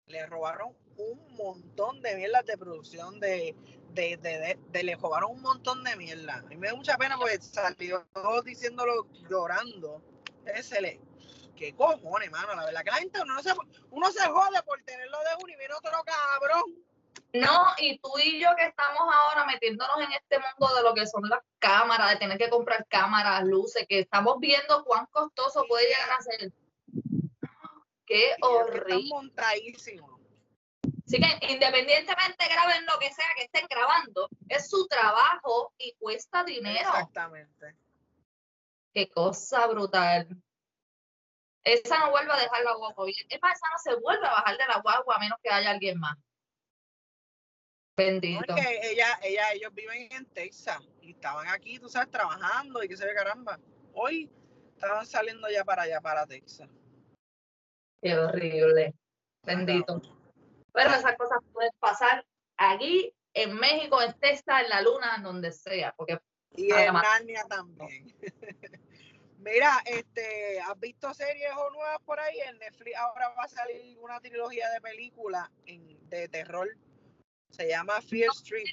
Le 0.06 0.24
robaron 0.26 0.74
un 0.98 1.34
montón 1.36 2.00
de 2.02 2.14
mierdas 2.16 2.44
de 2.46 2.56
producción, 2.58 3.20
de, 3.20 3.54
de, 3.90 4.16
de, 4.16 4.38
de- 4.38 4.58
de- 4.68 4.82
le 4.82 4.94
robaron 4.96 5.32
un 5.32 5.42
montón 5.42 5.82
de 5.84 5.96
mierda. 5.96 6.36
A 6.36 6.42
mí 6.42 6.56
me 6.56 6.68
da 6.68 6.74
mucha 6.74 6.96
pena 6.96 7.16
porque 7.18 7.40
salió 7.40 8.06
diciéndolo 8.44 9.06
llorando. 9.28 10.02
Ese 10.44 10.80
le, 10.80 11.00
qué 11.56 11.74
cojones, 11.74 12.30
mano, 12.30 12.54
la 12.54 12.64
verdad 12.64 12.84
que 12.84 12.90
la 12.90 12.96
gente 12.96 13.20
uno 13.20 13.42
se, 13.42 13.52
uno 13.90 14.10
se 14.10 14.26
jode 14.26 14.62
por 14.64 14.82
tenerlo 14.82 15.18
de 15.18 15.42
uno 15.42 15.52
y 15.52 15.56
viene 15.56 15.74
otro 15.74 15.90
cabrón. 16.04 16.74
No, 17.32 17.66
y 17.78 17.98
tú 17.98 18.10
y 18.22 18.40
yo 18.40 18.48
que 18.56 18.66
estamos 18.66 19.00
ahora 19.12 19.44
metiéndonos 19.44 19.96
en 20.00 20.12
este 20.12 20.38
mundo 20.38 20.74
de 20.74 20.82
lo 20.82 20.94
que 20.94 21.06
son 21.06 21.28
las 21.28 21.40
cámaras, 21.58 22.10
de 22.12 22.16
tener 22.16 22.38
que 22.38 22.48
comprar 22.48 22.86
cámaras, 22.88 23.44
luces, 23.44 23.84
que 23.88 23.98
estamos 24.00 24.38
viendo 24.38 24.84
cuán 24.84 25.06
costoso 25.06 25.64
puede 25.68 25.86
llegar 25.86 26.10
a 26.18 26.22
ser. 26.22 26.52
Qué 28.06 28.36
horrible. 28.40 29.08
montadísimos. 29.10 30.15
Así 31.06 31.18
que 31.18 31.52
independientemente 31.52 32.48
graben 32.48 32.84
lo 32.84 32.98
que 32.98 33.12
sea 33.12 33.26
que 33.36 33.44
estén 33.44 33.66
grabando, 33.70 34.28
es 34.48 34.68
su 34.68 34.88
trabajo 34.88 35.72
y 35.78 35.94
cuesta 35.98 36.42
dinero. 36.42 36.80
Exactamente. 36.80 37.76
Qué 38.92 39.08
cosa 39.08 39.68
brutal. 39.68 40.28
Esa 41.62 41.98
no 41.98 42.10
vuelve 42.10 42.32
a 42.32 42.36
dejar 42.36 42.64
la 42.64 42.74
guagua. 42.74 43.06
Es 43.08 43.40
más, 43.40 43.54
esa 43.56 43.68
no 43.70 43.78
se 43.78 44.00
vuelve 44.00 44.26
a 44.26 44.30
bajar 44.30 44.56
de 44.56 44.66
la 44.66 44.80
guagua 44.80 45.16
a 45.16 45.18
menos 45.20 45.38
que 45.42 45.50
haya 45.50 45.70
alguien 45.70 45.98
más. 45.98 46.16
Bendito. 47.96 48.54
es 48.56 48.66
que 48.66 48.90
ella, 48.90 49.18
ella, 49.22 49.52
ellos 49.52 49.72
viven 49.74 50.08
en 50.12 50.26
Texas 50.26 50.80
y 51.00 51.12
estaban 51.12 51.48
aquí, 51.48 51.78
tú 51.78 51.88
sabes, 51.88 52.10
trabajando 52.10 52.82
y 52.82 52.88
que 52.88 52.96
se 52.96 53.06
ve 53.06 53.14
caramba. 53.14 53.58
Hoy 53.94 54.30
estaban 54.74 55.06
saliendo 55.06 55.48
ya 55.50 55.64
para 55.64 55.82
allá, 55.82 56.00
para 56.00 56.26
Texas. 56.26 56.68
Qué 58.02 58.16
horrible. 58.18 58.94
Bendito. 59.44 60.15
Pero 60.76 60.90
esas 60.90 61.16
cosas 61.16 61.38
pueden 61.52 61.72
pasar 61.80 62.24
aquí, 62.56 63.12
en 63.34 63.54
México, 63.54 64.00
en 64.02 64.12
Texas, 64.20 64.62
en 64.62 64.68
la 64.68 64.80
luna, 64.82 65.14
en 65.16 65.22
donde 65.22 65.50
sea. 65.52 65.92
Porque 65.96 66.18
Y 66.54 66.70
en. 66.72 66.92
Narnia 66.92 67.44
también. 67.48 68.14
Mira, 69.38 69.80
este, 69.86 70.60
¿has 70.60 70.78
visto 70.80 71.12
series 71.14 71.50
o 71.56 71.70
nuevas 71.70 71.98
por 72.04 72.18
ahí? 72.20 72.38
En 72.40 72.58
Netflix 72.58 72.96
ahora 72.96 73.28
va 73.38 73.44
a 73.44 73.48
salir 73.48 73.96
una 74.00 74.20
trilogía 74.20 74.68
de 74.70 74.80
películas 74.80 75.48
de 75.66 76.28
terror. 76.28 76.68
Se 77.50 77.68
llama 77.68 78.00
Fear 78.02 78.30
Street, 78.34 78.66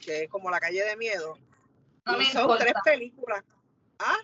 que 0.00 0.22
es 0.24 0.30
como 0.30 0.50
la 0.50 0.60
calle 0.60 0.84
de 0.84 0.96
miedo. 0.96 1.36
no 2.06 2.16
me 2.16 2.24
y 2.24 2.26
son 2.28 2.42
importa. 2.42 2.64
tres 2.64 2.74
películas. 2.84 3.44
¿Ah? 3.98 4.16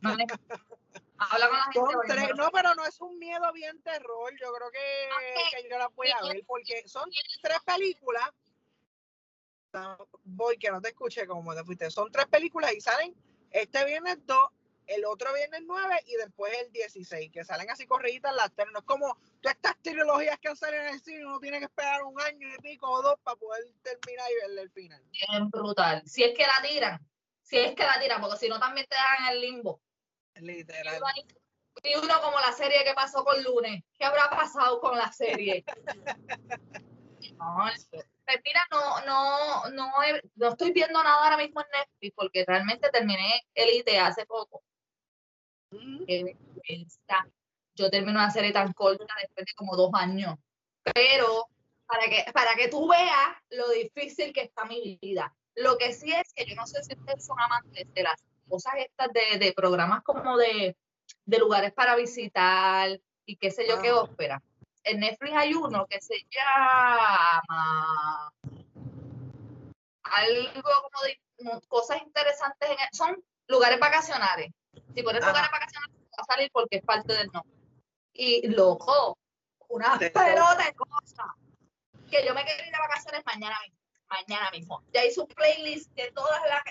no 0.00 0.14
me- 0.16 0.26
Habla 1.30 1.48
con 1.48 1.56
la 1.58 1.64
gente. 1.64 1.78
Son 1.80 2.00
tres, 2.08 2.28
no- 2.36 2.50
pero 2.50 2.74
no 2.74 2.84
es 2.86 3.00
un 3.00 3.18
miedo 3.18 3.52
bien 3.52 3.80
terror. 3.82 4.32
Yo 4.40 4.52
creo 4.52 4.70
que, 4.70 4.78
que 5.62 5.68
yo 5.70 5.78
las 5.78 5.94
voy 5.94 6.10
a 6.10 6.22
ver 6.22 6.42
porque 6.46 6.86
son 6.88 7.10
tres 7.42 7.58
películas. 7.64 8.30
Voy, 10.24 10.58
que 10.58 10.70
no 10.70 10.80
te 10.80 10.88
escuché 10.90 11.26
como 11.26 11.54
te 11.54 11.64
fuiste. 11.64 11.90
Son 11.90 12.10
tres 12.12 12.26
películas 12.26 12.72
y 12.74 12.80
salen 12.80 13.14
este 13.50 13.84
viernes 13.86 14.18
2, 14.26 14.50
el 14.86 15.04
otro 15.06 15.32
viernes 15.32 15.62
9 15.64 16.02
y 16.06 16.14
después 16.16 16.52
el 16.58 16.70
16, 16.72 17.30
que 17.32 17.42
salen 17.44 17.70
así 17.70 17.86
corriditas 17.86 18.34
las 18.34 18.52
tres. 18.54 18.68
No 18.72 18.80
es 18.80 18.84
como 18.84 19.16
todas 19.40 19.56
estas 19.56 19.76
trilogías 19.80 20.38
que 20.40 20.54
salido 20.56 20.82
en 20.82 20.88
el 20.94 21.00
cine, 21.00 21.24
uno 21.24 21.40
tiene 21.40 21.58
que 21.58 21.64
esperar 21.66 22.02
un 22.02 22.20
año 22.20 22.48
y 22.54 22.58
pico 22.60 22.90
o 22.90 23.00
dos 23.02 23.14
para 23.22 23.36
poder 23.36 23.64
terminar 23.82 24.26
y 24.30 24.34
verle 24.42 24.62
el 24.62 24.70
final. 24.70 25.02
bien 25.10 25.48
brutal. 25.50 26.02
Si 26.06 26.22
es 26.22 26.36
que 26.36 26.46
la 26.46 26.60
tiran, 26.62 27.08
si 27.42 27.56
es 27.58 27.74
que 27.74 27.84
la 27.84 27.98
tiran, 27.98 28.20
porque 28.20 28.36
si 28.36 28.48
no 28.50 28.60
también 28.60 28.86
te 28.86 28.94
dejan 28.94 29.26
en 29.28 29.32
el 29.32 29.40
limbo. 29.40 29.80
Literal. 30.36 31.00
y 31.82 31.94
uno 31.94 32.20
como 32.22 32.38
la 32.40 32.52
serie 32.52 32.84
que 32.84 32.94
pasó 32.94 33.24
con 33.24 33.42
Lunes. 33.42 33.82
¿Qué 33.98 34.04
habrá 34.04 34.30
pasado 34.30 34.80
con 34.80 34.96
la 34.96 35.12
serie? 35.12 35.64
No, 37.38 37.56
pues 38.24 38.40
mira, 38.44 38.66
no, 38.70 39.00
no, 39.06 39.70
no, 39.70 39.92
no 40.36 40.48
estoy 40.48 40.72
viendo 40.72 41.02
nada 41.02 41.24
ahora 41.24 41.36
mismo 41.36 41.60
en 41.60 41.66
Netflix 41.72 42.14
porque 42.16 42.44
realmente 42.46 42.90
terminé 42.90 43.42
Elite 43.54 43.98
hace 43.98 44.26
poco. 44.26 44.62
Vergüenza. 45.70 47.26
Yo 47.74 47.90
termino 47.90 48.18
una 48.18 48.30
serie 48.30 48.52
tan 48.52 48.72
corta 48.72 49.06
después 49.20 49.46
de 49.46 49.54
como 49.54 49.76
dos 49.76 49.90
años. 49.94 50.36
Pero 50.94 51.46
para 51.86 52.04
que, 52.08 52.32
para 52.32 52.54
que 52.54 52.68
tú 52.68 52.88
veas 52.88 53.36
lo 53.50 53.70
difícil 53.70 54.32
que 54.32 54.42
está 54.42 54.64
mi 54.64 54.98
vida. 55.00 55.34
Lo 55.54 55.76
que 55.76 55.92
sí 55.92 56.12
es 56.12 56.32
que 56.34 56.44
yo 56.44 56.54
no 56.54 56.66
sé 56.66 56.82
si 56.82 56.94
ustedes 56.94 57.24
son 57.24 57.38
amantes 57.40 57.92
de 57.92 58.02
las 58.02 58.22
cosas 58.48 58.74
estas 58.78 59.12
de, 59.12 59.38
de 59.38 59.52
programas 59.52 60.02
como 60.02 60.36
de, 60.36 60.76
de 61.24 61.38
lugares 61.38 61.72
para 61.72 61.96
visitar 61.96 63.00
y 63.24 63.36
qué 63.36 63.50
sé 63.50 63.66
yo 63.68 63.80
qué 63.80 63.90
Ajá. 63.90 64.00
ópera. 64.00 64.42
En 64.84 65.00
Netflix 65.00 65.32
hay 65.36 65.54
uno 65.54 65.86
que 65.86 66.00
se 66.00 66.26
llama 66.30 68.32
algo 70.02 70.62
como 70.62 71.02
de 71.04 71.20
cosas 71.68 72.02
interesantes, 72.02 72.70
en 72.70 72.76
son 72.92 73.24
lugares 73.46 73.78
vacacionales. 73.78 74.50
Si 74.94 75.02
pones 75.02 75.24
lugares 75.24 75.50
vacacionales, 75.50 75.96
va 75.96 76.22
a 76.22 76.24
salir 76.24 76.50
porque 76.52 76.76
es 76.76 76.84
parte 76.84 77.14
del 77.14 77.30
nombre. 77.32 77.52
Y 78.12 78.46
loco, 78.48 79.18
una 79.68 79.98
pelota 79.98 80.64
de 80.64 80.74
cosas. 80.74 81.26
Que 82.10 82.26
yo 82.26 82.34
me 82.34 82.44
quiero 82.44 82.64
ir 82.64 82.72
de 82.72 82.78
vacaciones 82.78 83.22
mañana 83.24 83.56
mismo. 83.62 83.78
Mañana 84.08 84.50
mismo. 84.50 84.82
Ya 84.92 85.04
hice 85.04 85.20
un 85.20 85.28
playlist 85.28 85.90
de 85.92 86.10
todas 86.12 86.42
las 86.46 86.62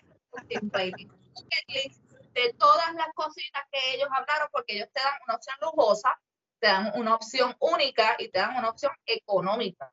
de 2.33 2.53
todas 2.57 2.93
las 2.95 3.07
cositas 3.13 3.63
que 3.71 3.95
ellos 3.95 4.09
hablaron, 4.11 4.47
porque 4.51 4.75
ellos 4.75 4.89
te 4.93 5.01
dan 5.01 5.13
una 5.27 5.35
opción 5.35 5.55
lujosa, 5.61 6.21
te 6.59 6.67
dan 6.67 6.91
una 6.95 7.15
opción 7.15 7.55
única 7.59 8.15
y 8.19 8.29
te 8.29 8.39
dan 8.39 8.55
una 8.55 8.69
opción 8.69 8.91
económica. 9.05 9.89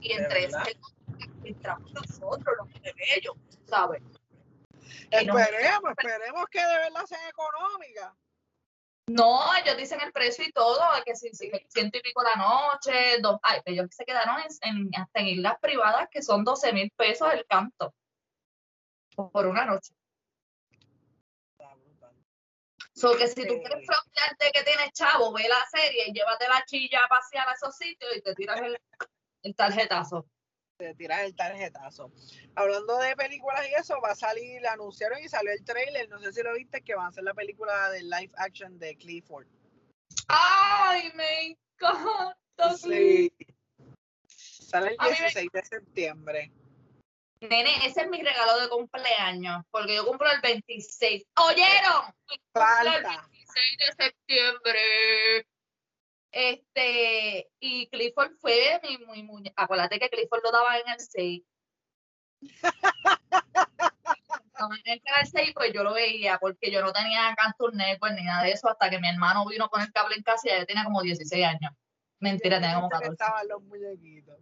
Y 0.00 0.12
entre 0.12 0.44
esas 0.44 0.68
entramos 1.44 1.92
nosotros, 1.92 2.56
los 2.58 2.82
de 2.82 2.94
ellos, 3.16 3.34
¿sabes? 3.66 4.02
Esperemos, 5.10 5.90
esperemos 5.90 6.44
que 6.50 6.60
de 6.60 6.76
verdad 6.78 7.06
sean 7.06 7.28
económicas. 7.28 8.12
No, 9.08 9.40
ellos 9.56 9.76
dicen 9.76 10.00
el 10.00 10.12
precio 10.12 10.44
y 10.46 10.52
todo, 10.52 10.80
que 11.04 11.16
si, 11.16 11.30
si 11.30 11.50
ciento 11.68 11.98
y 11.98 12.00
pico 12.00 12.22
la 12.22 12.36
noche, 12.36 13.18
dos, 13.20 13.38
ay, 13.42 13.60
ellos 13.64 13.88
se 13.90 14.04
quedaron 14.04 14.36
en, 14.62 14.90
hasta 14.94 15.20
en 15.20 15.26
islas 15.26 15.56
privadas 15.60 16.08
que 16.10 16.22
son 16.22 16.44
12 16.44 16.72
mil 16.72 16.92
pesos 16.96 17.32
el 17.32 17.44
canto 17.46 17.92
por 19.16 19.46
una 19.46 19.64
noche. 19.64 19.92
So 23.00 23.16
que 23.16 23.28
si 23.28 23.46
tú 23.46 23.58
quieres 23.62 23.86
frontearte 23.86 24.50
que 24.52 24.62
tienes 24.62 24.92
chavo, 24.92 25.32
ve 25.32 25.48
la 25.48 25.64
serie 25.70 26.08
y 26.08 26.12
llévate 26.12 26.46
la 26.48 26.62
chilla 26.66 27.02
a 27.02 27.08
pasear 27.08 27.48
a 27.48 27.52
esos 27.52 27.74
sitios 27.74 28.14
y 28.14 28.20
te 28.20 28.34
tiras 28.34 28.60
el, 28.60 28.78
el 29.42 29.54
tarjetazo. 29.54 30.26
Te 30.76 30.94
tiras 30.94 31.22
el 31.22 31.34
tarjetazo. 31.34 32.12
Hablando 32.54 32.98
de 32.98 33.16
películas 33.16 33.66
y 33.70 33.72
eso, 33.72 33.98
va 34.02 34.10
a 34.10 34.14
salir, 34.14 34.66
anunciaron 34.66 35.18
y 35.18 35.30
salió 35.30 35.50
el 35.50 35.64
trailer, 35.64 36.10
no 36.10 36.18
sé 36.18 36.30
si 36.30 36.42
lo 36.42 36.52
viste, 36.52 36.82
que 36.82 36.94
va 36.94 37.06
a 37.06 37.12
ser 37.12 37.24
la 37.24 37.32
película 37.32 37.88
de 37.88 38.02
live 38.02 38.32
action 38.36 38.78
de 38.78 38.94
Clifford. 38.96 39.46
¡Ay, 40.28 41.10
me 41.14 41.46
encanta! 41.46 42.76
Sí. 42.76 43.32
Sale 44.26 44.90
el 44.90 44.96
16 44.98 45.48
de 45.50 45.64
septiembre. 45.64 46.52
Nene, 47.40 47.86
ese 47.86 48.02
es 48.02 48.08
mi 48.10 48.22
regalo 48.22 48.60
de 48.60 48.68
cumpleaños, 48.68 49.64
porque 49.70 49.94
yo 49.94 50.04
cumplo 50.04 50.30
el 50.30 50.40
26. 50.42 51.26
¿Oyeron? 51.36 52.14
El 52.28 53.02
26 53.02 53.78
de 53.78 54.04
septiembre. 54.04 55.46
Este, 56.32 57.50
y 57.58 57.88
Clifford 57.88 58.32
fue 58.40 58.78
mi, 58.82 58.98
muy, 58.98 59.22
muy, 59.22 59.52
acuérdate 59.56 59.98
que 59.98 60.10
Clifford 60.10 60.42
lo 60.44 60.52
daba 60.52 60.78
en 60.78 60.88
el 60.88 61.00
6. 61.00 61.42
en 64.84 65.00
el 65.20 65.26
6, 65.26 65.52
pues 65.54 65.72
yo 65.72 65.82
lo 65.82 65.94
veía, 65.94 66.38
porque 66.38 66.70
yo 66.70 66.82
no 66.82 66.92
tenía 66.92 67.34
Cantor 67.36 67.74
Network 67.74 68.14
ni 68.14 68.24
nada 68.24 68.44
de 68.44 68.52
eso, 68.52 68.68
hasta 68.68 68.90
que 68.90 69.00
mi 69.00 69.08
hermano 69.08 69.46
vino 69.46 69.70
con 69.70 69.80
el 69.80 69.90
cable 69.92 70.14
en 70.16 70.22
casa 70.22 70.42
y 70.44 70.50
ya 70.50 70.66
tenía 70.66 70.84
como 70.84 71.00
16 71.00 71.46
años. 71.46 71.72
Mentira, 72.18 72.60
tenía 72.60 72.76
como 72.76 72.90
14. 72.90 73.12
Estaban 73.12 73.48
los 73.48 73.62
muñequitos. 73.62 74.36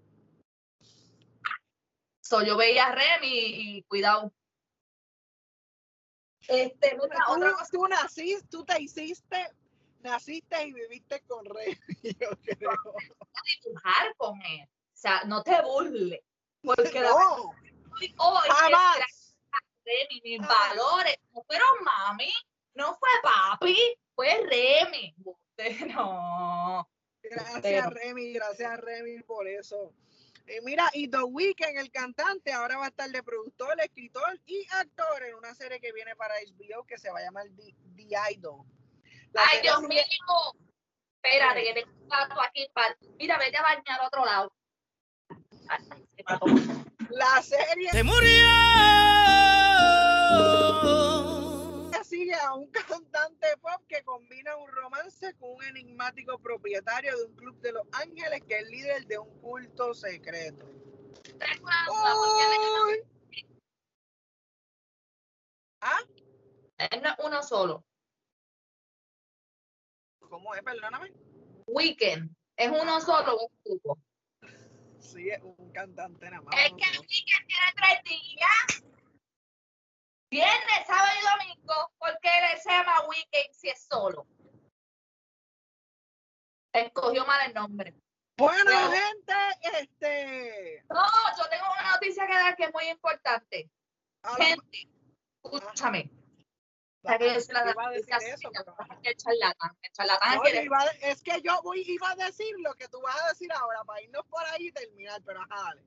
So, 2.28 2.42
yo 2.42 2.58
veía 2.58 2.88
a 2.88 2.94
Remy 2.94 3.26
y, 3.32 3.82
cuidado. 3.84 4.30
Este, 6.46 6.94
tú, 6.94 7.04
otra 7.04 7.24
cosa. 7.24 7.66
Tú 7.72 7.86
naciste, 7.86 8.46
tú 8.50 8.66
te 8.66 8.82
hiciste, 8.82 9.50
naciste 10.00 10.66
y 10.66 10.74
viviste 10.74 11.22
con 11.22 11.42
Remy, 11.46 11.78
yo 12.20 12.28
creo. 12.42 12.70
No 12.84 13.40
dibujar 13.64 14.14
con 14.18 14.38
él. 14.42 14.68
O 14.68 14.92
sea, 14.92 15.22
no 15.24 15.42
te 15.42 15.58
burles. 15.62 16.20
Porque 16.60 17.00
no. 17.00 17.16
hoy 18.18 18.48
Remy, 19.86 20.20
mis 20.22 20.46
valores 20.46 21.16
no 21.32 21.42
fueron 21.44 21.82
mami, 21.82 22.30
no 22.74 22.94
fue 22.98 23.08
papi, 23.22 23.98
fue 24.14 24.36
Remy. 24.44 25.14
No. 25.96 26.86
Gracias, 27.22 27.90
Remy, 27.90 28.34
gracias, 28.34 28.80
Remy, 28.80 29.22
por 29.22 29.48
eso. 29.48 29.94
Eh, 30.48 30.60
mira, 30.62 30.88
y 30.94 31.08
The 31.08 31.22
Weeknd, 31.24 31.76
el 31.76 31.90
cantante, 31.90 32.50
ahora 32.52 32.78
va 32.78 32.86
a 32.86 32.88
estar 32.88 33.10
de 33.10 33.22
productor, 33.22 33.78
escritor 33.80 34.40
y 34.46 34.66
actor 34.70 35.22
en 35.22 35.34
una 35.34 35.54
serie 35.54 35.78
que 35.78 35.92
viene 35.92 36.16
para 36.16 36.36
HBO 36.36 36.86
que 36.86 36.96
se 36.96 37.10
va 37.10 37.18
a 37.18 37.22
llamar 37.22 37.44
The, 37.56 37.74
Idol. 38.32 38.64
Ay, 39.34 39.60
Dios 39.60 39.82
mío. 39.82 40.00
Espérate, 41.22 41.62
que 41.64 41.74
tengo 41.74 41.90
un 42.00 42.08
gato 42.08 42.40
aquí. 42.40 42.66
Mira, 43.18 43.36
vete 43.36 43.58
a 43.58 43.62
bañar 43.62 44.00
al 44.00 44.06
otro 44.06 44.24
lado. 44.24 44.50
La 47.10 47.42
serie. 47.42 47.90
¡Se 47.90 48.02
murió! 48.02 48.46
Sigue 52.08 52.34
a 52.34 52.54
un 52.54 52.70
cantante 52.72 53.56
pop 53.60 53.82
que 53.86 54.02
combina 54.02 54.56
un 54.56 54.68
romance 54.70 55.34
con 55.34 55.50
un 55.50 55.62
enigmático 55.64 56.38
propietario 56.38 57.16
de 57.16 57.24
un 57.24 57.36
club 57.36 57.60
de 57.60 57.72
Los 57.72 57.86
Ángeles 57.92 58.42
que 58.48 58.58
es 58.58 58.68
líder 58.68 59.06
de 59.06 59.18
un 59.18 59.40
culto 59.40 59.94
secreto. 59.94 60.66
¿Ah? 65.80 66.00
Es 66.78 66.90
uno 67.24 67.42
solo. 67.42 67.84
¿Cómo 70.18 70.54
es? 70.54 70.62
Perdóname. 70.62 71.12
Weekend. 71.66 72.34
Es 72.56 72.68
uno 72.68 73.00
solo, 73.00 73.38
un 73.38 73.48
grupo. 73.64 73.98
Sí, 74.98 75.30
es 75.30 75.40
un 75.42 75.72
cantante 75.72 76.30
nada 76.30 76.42
más. 76.42 76.54
Es 76.56 76.72
que 76.72 76.90
el 76.90 76.98
Weekend 77.00 77.46
tiene 77.46 77.72
tres 77.76 78.04
días. 78.04 78.97
Viernes, 80.30 80.86
sábado 80.86 81.08
y 81.18 81.46
domingo, 81.46 81.92
porque 81.98 82.28
él 82.28 82.60
se 82.60 82.70
llama 82.70 83.06
Weekend 83.08 83.52
si 83.52 83.68
es 83.68 83.86
solo. 83.86 84.26
Escogió 86.72 87.24
mal 87.24 87.46
el 87.46 87.54
nombre. 87.54 87.94
Bueno, 88.36 88.70
gente, 88.92 89.34
este. 89.80 90.84
No, 90.90 91.04
yo 91.36 91.48
tengo 91.48 91.64
una 91.72 91.92
noticia 91.92 92.26
que 92.26 92.34
dar 92.34 92.56
que 92.56 92.64
es 92.64 92.72
muy 92.72 92.88
importante. 92.88 93.70
gente, 94.36 94.88
escúchame. 95.42 96.10
es 101.00 101.22
que 101.22 101.40
yo 101.40 101.62
voy, 101.62 101.82
iba 101.86 102.10
a 102.10 102.16
decir 102.16 102.54
lo 102.58 102.74
que 102.74 102.86
tú 102.88 103.00
vas 103.00 103.18
a 103.22 103.28
decir 103.28 103.50
ahora 103.52 103.82
para 103.84 104.02
irnos 104.02 104.26
por 104.26 104.44
ahí 104.46 104.66
y 104.66 104.72
terminar, 104.72 105.22
pero 105.24 105.40
ajá, 105.40 105.62
dale. 105.62 105.82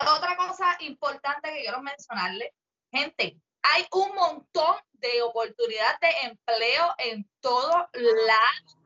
Otra 0.00 0.36
cosa 0.36 0.76
importante 0.80 1.52
que 1.52 1.62
quiero 1.62 1.82
mencionarle, 1.82 2.54
gente, 2.92 3.40
hay 3.62 3.86
un 3.92 4.14
montón 4.14 4.76
de 4.92 5.22
oportunidades 5.22 5.98
de 6.00 6.10
empleo 6.28 6.94
en 6.98 7.28
todos 7.40 7.88
lados 7.94 8.78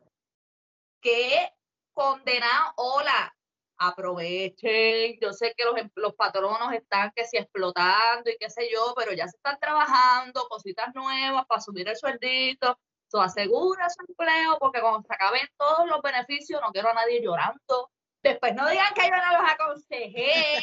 que 1.01 1.53
condenan, 1.92 2.72
hola, 2.77 3.35
aprovechen, 3.77 5.18
yo 5.20 5.33
sé 5.33 5.55
que 5.57 5.64
los, 5.64 5.77
em, 5.77 5.90
los 5.96 6.14
patronos 6.14 6.72
están 6.72 7.12
que 7.14 7.27
si 7.27 7.37
explotando 7.37 8.31
y 8.31 8.37
qué 8.38 8.48
sé 8.48 8.70
yo, 8.72 8.94
pero 8.96 9.12
ya 9.12 9.27
se 9.29 9.37
están 9.37 9.59
trabajando 9.59 10.48
cositas 10.48 10.94
nuevas 10.94 11.44
para 11.46 11.61
subir 11.61 11.88
el 11.88 11.96
sueldito, 11.96 12.79
asegura 13.20 13.90
su 13.90 14.05
empleo 14.09 14.59
porque 14.59 14.81
cuando 14.81 15.03
se 15.03 15.12
acaben 15.12 15.46
todos 15.59 15.87
los 15.87 16.01
beneficios 16.01 16.61
no 16.62 16.70
quiero 16.70 16.88
a 16.88 16.94
nadie 16.94 17.20
llorando, 17.22 17.90
Después 18.22 18.54
no 18.54 18.68
digan 18.68 18.94
que 18.94 19.02
yo 19.02 19.16
no 19.16 19.38
los 19.38 19.50
aconsejé. 19.50 20.61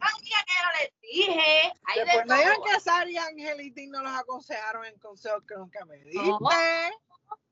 no 0.00 0.06
digan 0.22 0.44
que 0.46 0.54
yo 0.54 0.62
no 0.64 0.72
les 0.80 1.00
dije. 1.00 1.72
Después 1.96 2.26
no 2.26 2.36
digan 2.36 2.62
que 2.64 2.80
Sari 2.80 3.12
y 3.12 3.18
Angelitín 3.18 3.90
no 3.90 4.02
los 4.02 4.12
aconsejaron 4.12 4.84
en 4.84 4.98
consejos 4.98 5.42
que 5.46 5.54
nunca 5.56 5.84
me 5.84 5.98
diste. 5.98 6.20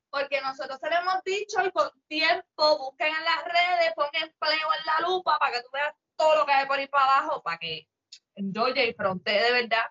porque 0.09 0.41
nosotros 0.41 0.79
se 0.79 0.89
lo 0.89 0.95
hemos 0.95 1.23
dicho 1.23 1.65
y 1.65 1.71
con 1.71 1.89
tiempo 2.07 2.77
busquen 2.77 3.07
en 3.07 3.25
las 3.25 3.43
redes, 3.43 3.93
pongan 3.95 4.23
empleo 4.23 4.67
en 4.79 4.85
la 4.85 5.07
lupa 5.07 5.37
para 5.37 5.51
que 5.53 5.61
tú 5.61 5.69
veas 5.73 5.93
todo 6.15 6.35
lo 6.37 6.45
que 6.45 6.53
hay 6.53 6.65
por 6.65 6.79
ahí 6.79 6.87
para 6.87 7.17
abajo, 7.17 7.43
para 7.43 7.57
que 7.57 7.87
Georgia 8.35 8.85
y 8.85 8.93
Fronte 8.93 9.31
de 9.31 9.51
verdad 9.51 9.85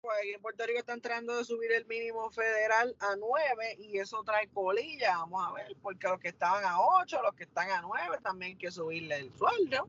pues 0.00 0.16
en 0.34 0.40
Puerto 0.40 0.64
Rico 0.66 0.78
están 0.78 1.00
tratando 1.00 1.36
de 1.36 1.44
subir 1.44 1.72
el 1.72 1.84
mínimo 1.86 2.30
federal 2.30 2.96
a 3.00 3.16
9 3.16 3.76
y 3.78 3.98
eso 3.98 4.22
trae 4.24 4.48
colilla, 4.48 5.18
vamos 5.18 5.46
a 5.46 5.52
ver, 5.52 5.76
porque 5.82 6.08
los 6.08 6.18
que 6.18 6.28
estaban 6.28 6.64
a 6.64 6.80
8, 6.80 7.20
los 7.22 7.34
que 7.34 7.44
están 7.44 7.70
a 7.70 7.82
9 7.82 8.18
también 8.22 8.52
hay 8.52 8.58
que 8.58 8.70
subirle 8.70 9.16
el 9.16 9.36
sueldo. 9.36 9.88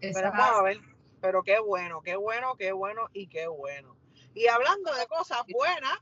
Pero 0.00 0.30
vamos 0.30 0.60
a 0.60 0.62
ver, 0.62 0.80
pero 1.20 1.42
qué 1.42 1.58
bueno, 1.58 2.00
qué 2.02 2.16
bueno, 2.16 2.56
qué 2.56 2.72
bueno 2.72 3.08
y 3.12 3.28
qué 3.28 3.48
bueno. 3.48 3.96
Y 4.34 4.46
hablando 4.46 4.94
de 4.94 5.06
cosas 5.06 5.42
buenas, 5.48 5.98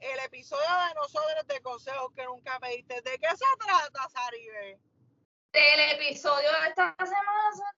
el 0.00 0.18
episodio 0.24 0.68
de 0.88 0.94
nosotros 0.94 1.46
de 1.46 1.60
consejos 1.60 2.12
que 2.14 2.24
nunca 2.24 2.58
me 2.60 2.70
diste, 2.70 3.02
¿de 3.02 3.18
qué 3.18 3.28
se 3.28 3.44
trata, 3.58 4.08
Saribe? 4.08 4.80
Del 5.52 6.00
episodio 6.00 6.50
de 6.60 6.68
esta 6.68 6.96
semana. 6.98 7.76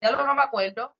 Ya 0.00 0.12
lo 0.12 0.24
no 0.24 0.34
me 0.34 0.42
acuerdo. 0.42 0.94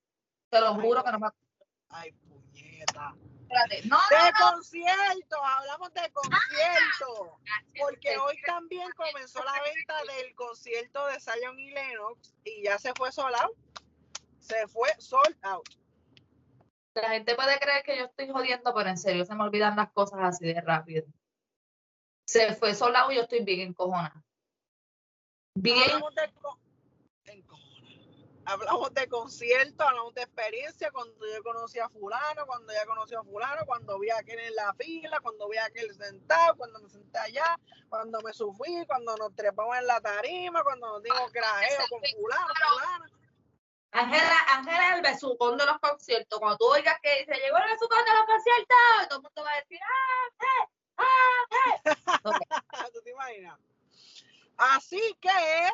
Te 0.50 0.60
lo 0.60 0.74
juro 0.74 1.02
que 1.04 1.12
no 1.12 1.18
me 1.18 1.28
acuerdo. 1.28 1.47
Ay, 1.90 2.12
puñeta. 2.12 3.14
Espérate. 3.42 3.86
No, 3.88 3.96
de 4.10 4.32
conciertos, 4.52 5.38
hablamos 5.42 5.92
de 5.94 6.10
conciertos. 6.12 7.30
Ah, 7.50 7.64
porque 7.78 8.18
hoy 8.18 8.38
también 8.44 8.90
comenzó 8.96 9.42
la 9.42 9.54
venta 9.62 9.94
del 10.16 10.34
concierto 10.34 11.06
de 11.06 11.18
Zion 11.18 11.58
y 11.58 11.70
Lennox 11.70 12.34
y 12.44 12.62
ya 12.64 12.78
se 12.78 12.92
fue 12.94 13.10
solado. 13.10 13.50
Se 14.40 14.66
fue 14.68 14.90
sold 14.98 15.36
out. 15.42 15.66
La 16.94 17.10
gente 17.10 17.34
puede 17.36 17.58
creer 17.58 17.82
que 17.84 17.96
yo 17.96 18.04
estoy 18.06 18.28
jodiendo, 18.28 18.74
pero 18.74 18.88
en 18.90 18.98
serio 18.98 19.24
se 19.24 19.34
me 19.34 19.44
olvidan 19.44 19.76
las 19.76 19.90
cosas 19.92 20.20
así 20.22 20.44
de 20.46 20.60
rápido. 20.60 21.06
Se 22.26 22.54
fue 22.54 22.74
solado 22.74 23.10
y 23.12 23.16
yo 23.16 23.22
estoy 23.22 23.44
bien 23.44 23.60
encojonada. 23.60 24.22
Bien. 25.54 25.82
Hablamos 25.84 26.14
de, 26.14 26.32
co- 26.32 26.58
encojona. 27.24 27.67
Hablamos 28.48 28.94
de 28.94 29.06
conciertos, 29.08 29.86
hablamos 29.86 30.14
de 30.14 30.22
experiencia, 30.22 30.90
cuando 30.90 31.26
yo 31.26 31.42
conocí 31.42 31.78
a 31.78 31.88
fulano, 31.88 32.46
cuando 32.46 32.72
ya 32.72 32.86
conocí 32.86 33.14
a 33.14 33.22
fulano, 33.22 33.66
cuando 33.66 33.98
vi 33.98 34.08
a 34.10 34.18
aquel 34.18 34.38
en 34.38 34.54
la 34.54 34.72
fila, 34.74 35.20
cuando 35.20 35.48
vi 35.48 35.58
a 35.58 35.66
aquel 35.66 35.94
sentado, 35.94 36.56
cuando 36.56 36.80
me 36.80 36.88
senté 36.88 37.18
allá, 37.18 37.58
cuando 37.90 38.20
me 38.22 38.32
subí, 38.32 38.86
cuando 38.86 39.16
nos 39.16 39.34
trepamos 39.36 39.76
en 39.76 39.86
la 39.86 40.00
tarima, 40.00 40.62
cuando 40.64 40.88
nos 40.94 41.02
dimos 41.02 41.30
grajeo 41.30 41.80
con 41.90 42.00
fulano, 42.16 42.54
fulano. 42.70 43.18
Ángela, 43.90 44.36
Ángela 44.48 44.88
es 44.88 44.94
el 44.96 45.02
besucón 45.02 45.56
de 45.58 45.66
los 45.66 45.78
conciertos. 45.78 46.38
Cuando 46.38 46.58
tú 46.58 46.66
oigas 46.66 46.98
que 47.02 47.24
se 47.26 47.34
llegó 47.34 47.56
el 47.58 47.70
besucón 47.72 48.04
de 48.04 48.14
los 48.14 48.24
conciertos, 48.26 49.08
todo 49.08 49.18
el 49.18 49.22
mundo 49.22 49.42
va 49.42 49.52
a 49.52 49.60
decir, 49.60 49.80
¡ah, 49.82 50.44
eh! 50.44 50.68
¡ah, 50.96 51.44
eh! 51.64 52.90
¿Tú 52.92 53.00
te 53.02 53.10
imaginas? 53.10 53.58
Así 54.56 55.16
que, 55.20 55.70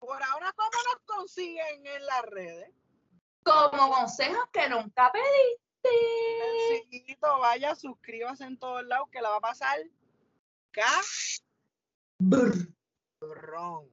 por 0.00 0.20
ahora, 0.22 0.52
¿cómo 0.56 0.70
nos 0.70 1.02
consiguen 1.04 1.86
en 1.86 2.06
las 2.06 2.22
redes? 2.22 2.70
Como 3.44 3.90
consejos 3.92 4.48
que 4.52 4.68
nunca 4.68 5.12
pediste. 5.12 5.60
Sencillito, 6.68 7.38
vaya, 7.38 7.74
suscríbase 7.74 8.44
en 8.44 8.58
todos 8.58 8.84
lados 8.84 9.08
que 9.12 9.20
la 9.20 9.30
va 9.30 9.36
a 9.36 9.40
pasar 9.40 9.78
cabrón. 13.20 13.90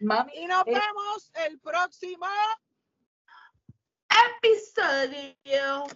Mami, 0.00 0.32
Y 0.34 0.46
nos 0.46 0.66
Eh. 0.66 0.72
vemos 0.72 1.30
el 1.34 1.60
próximo 1.60 2.26
episodio. 4.38 5.86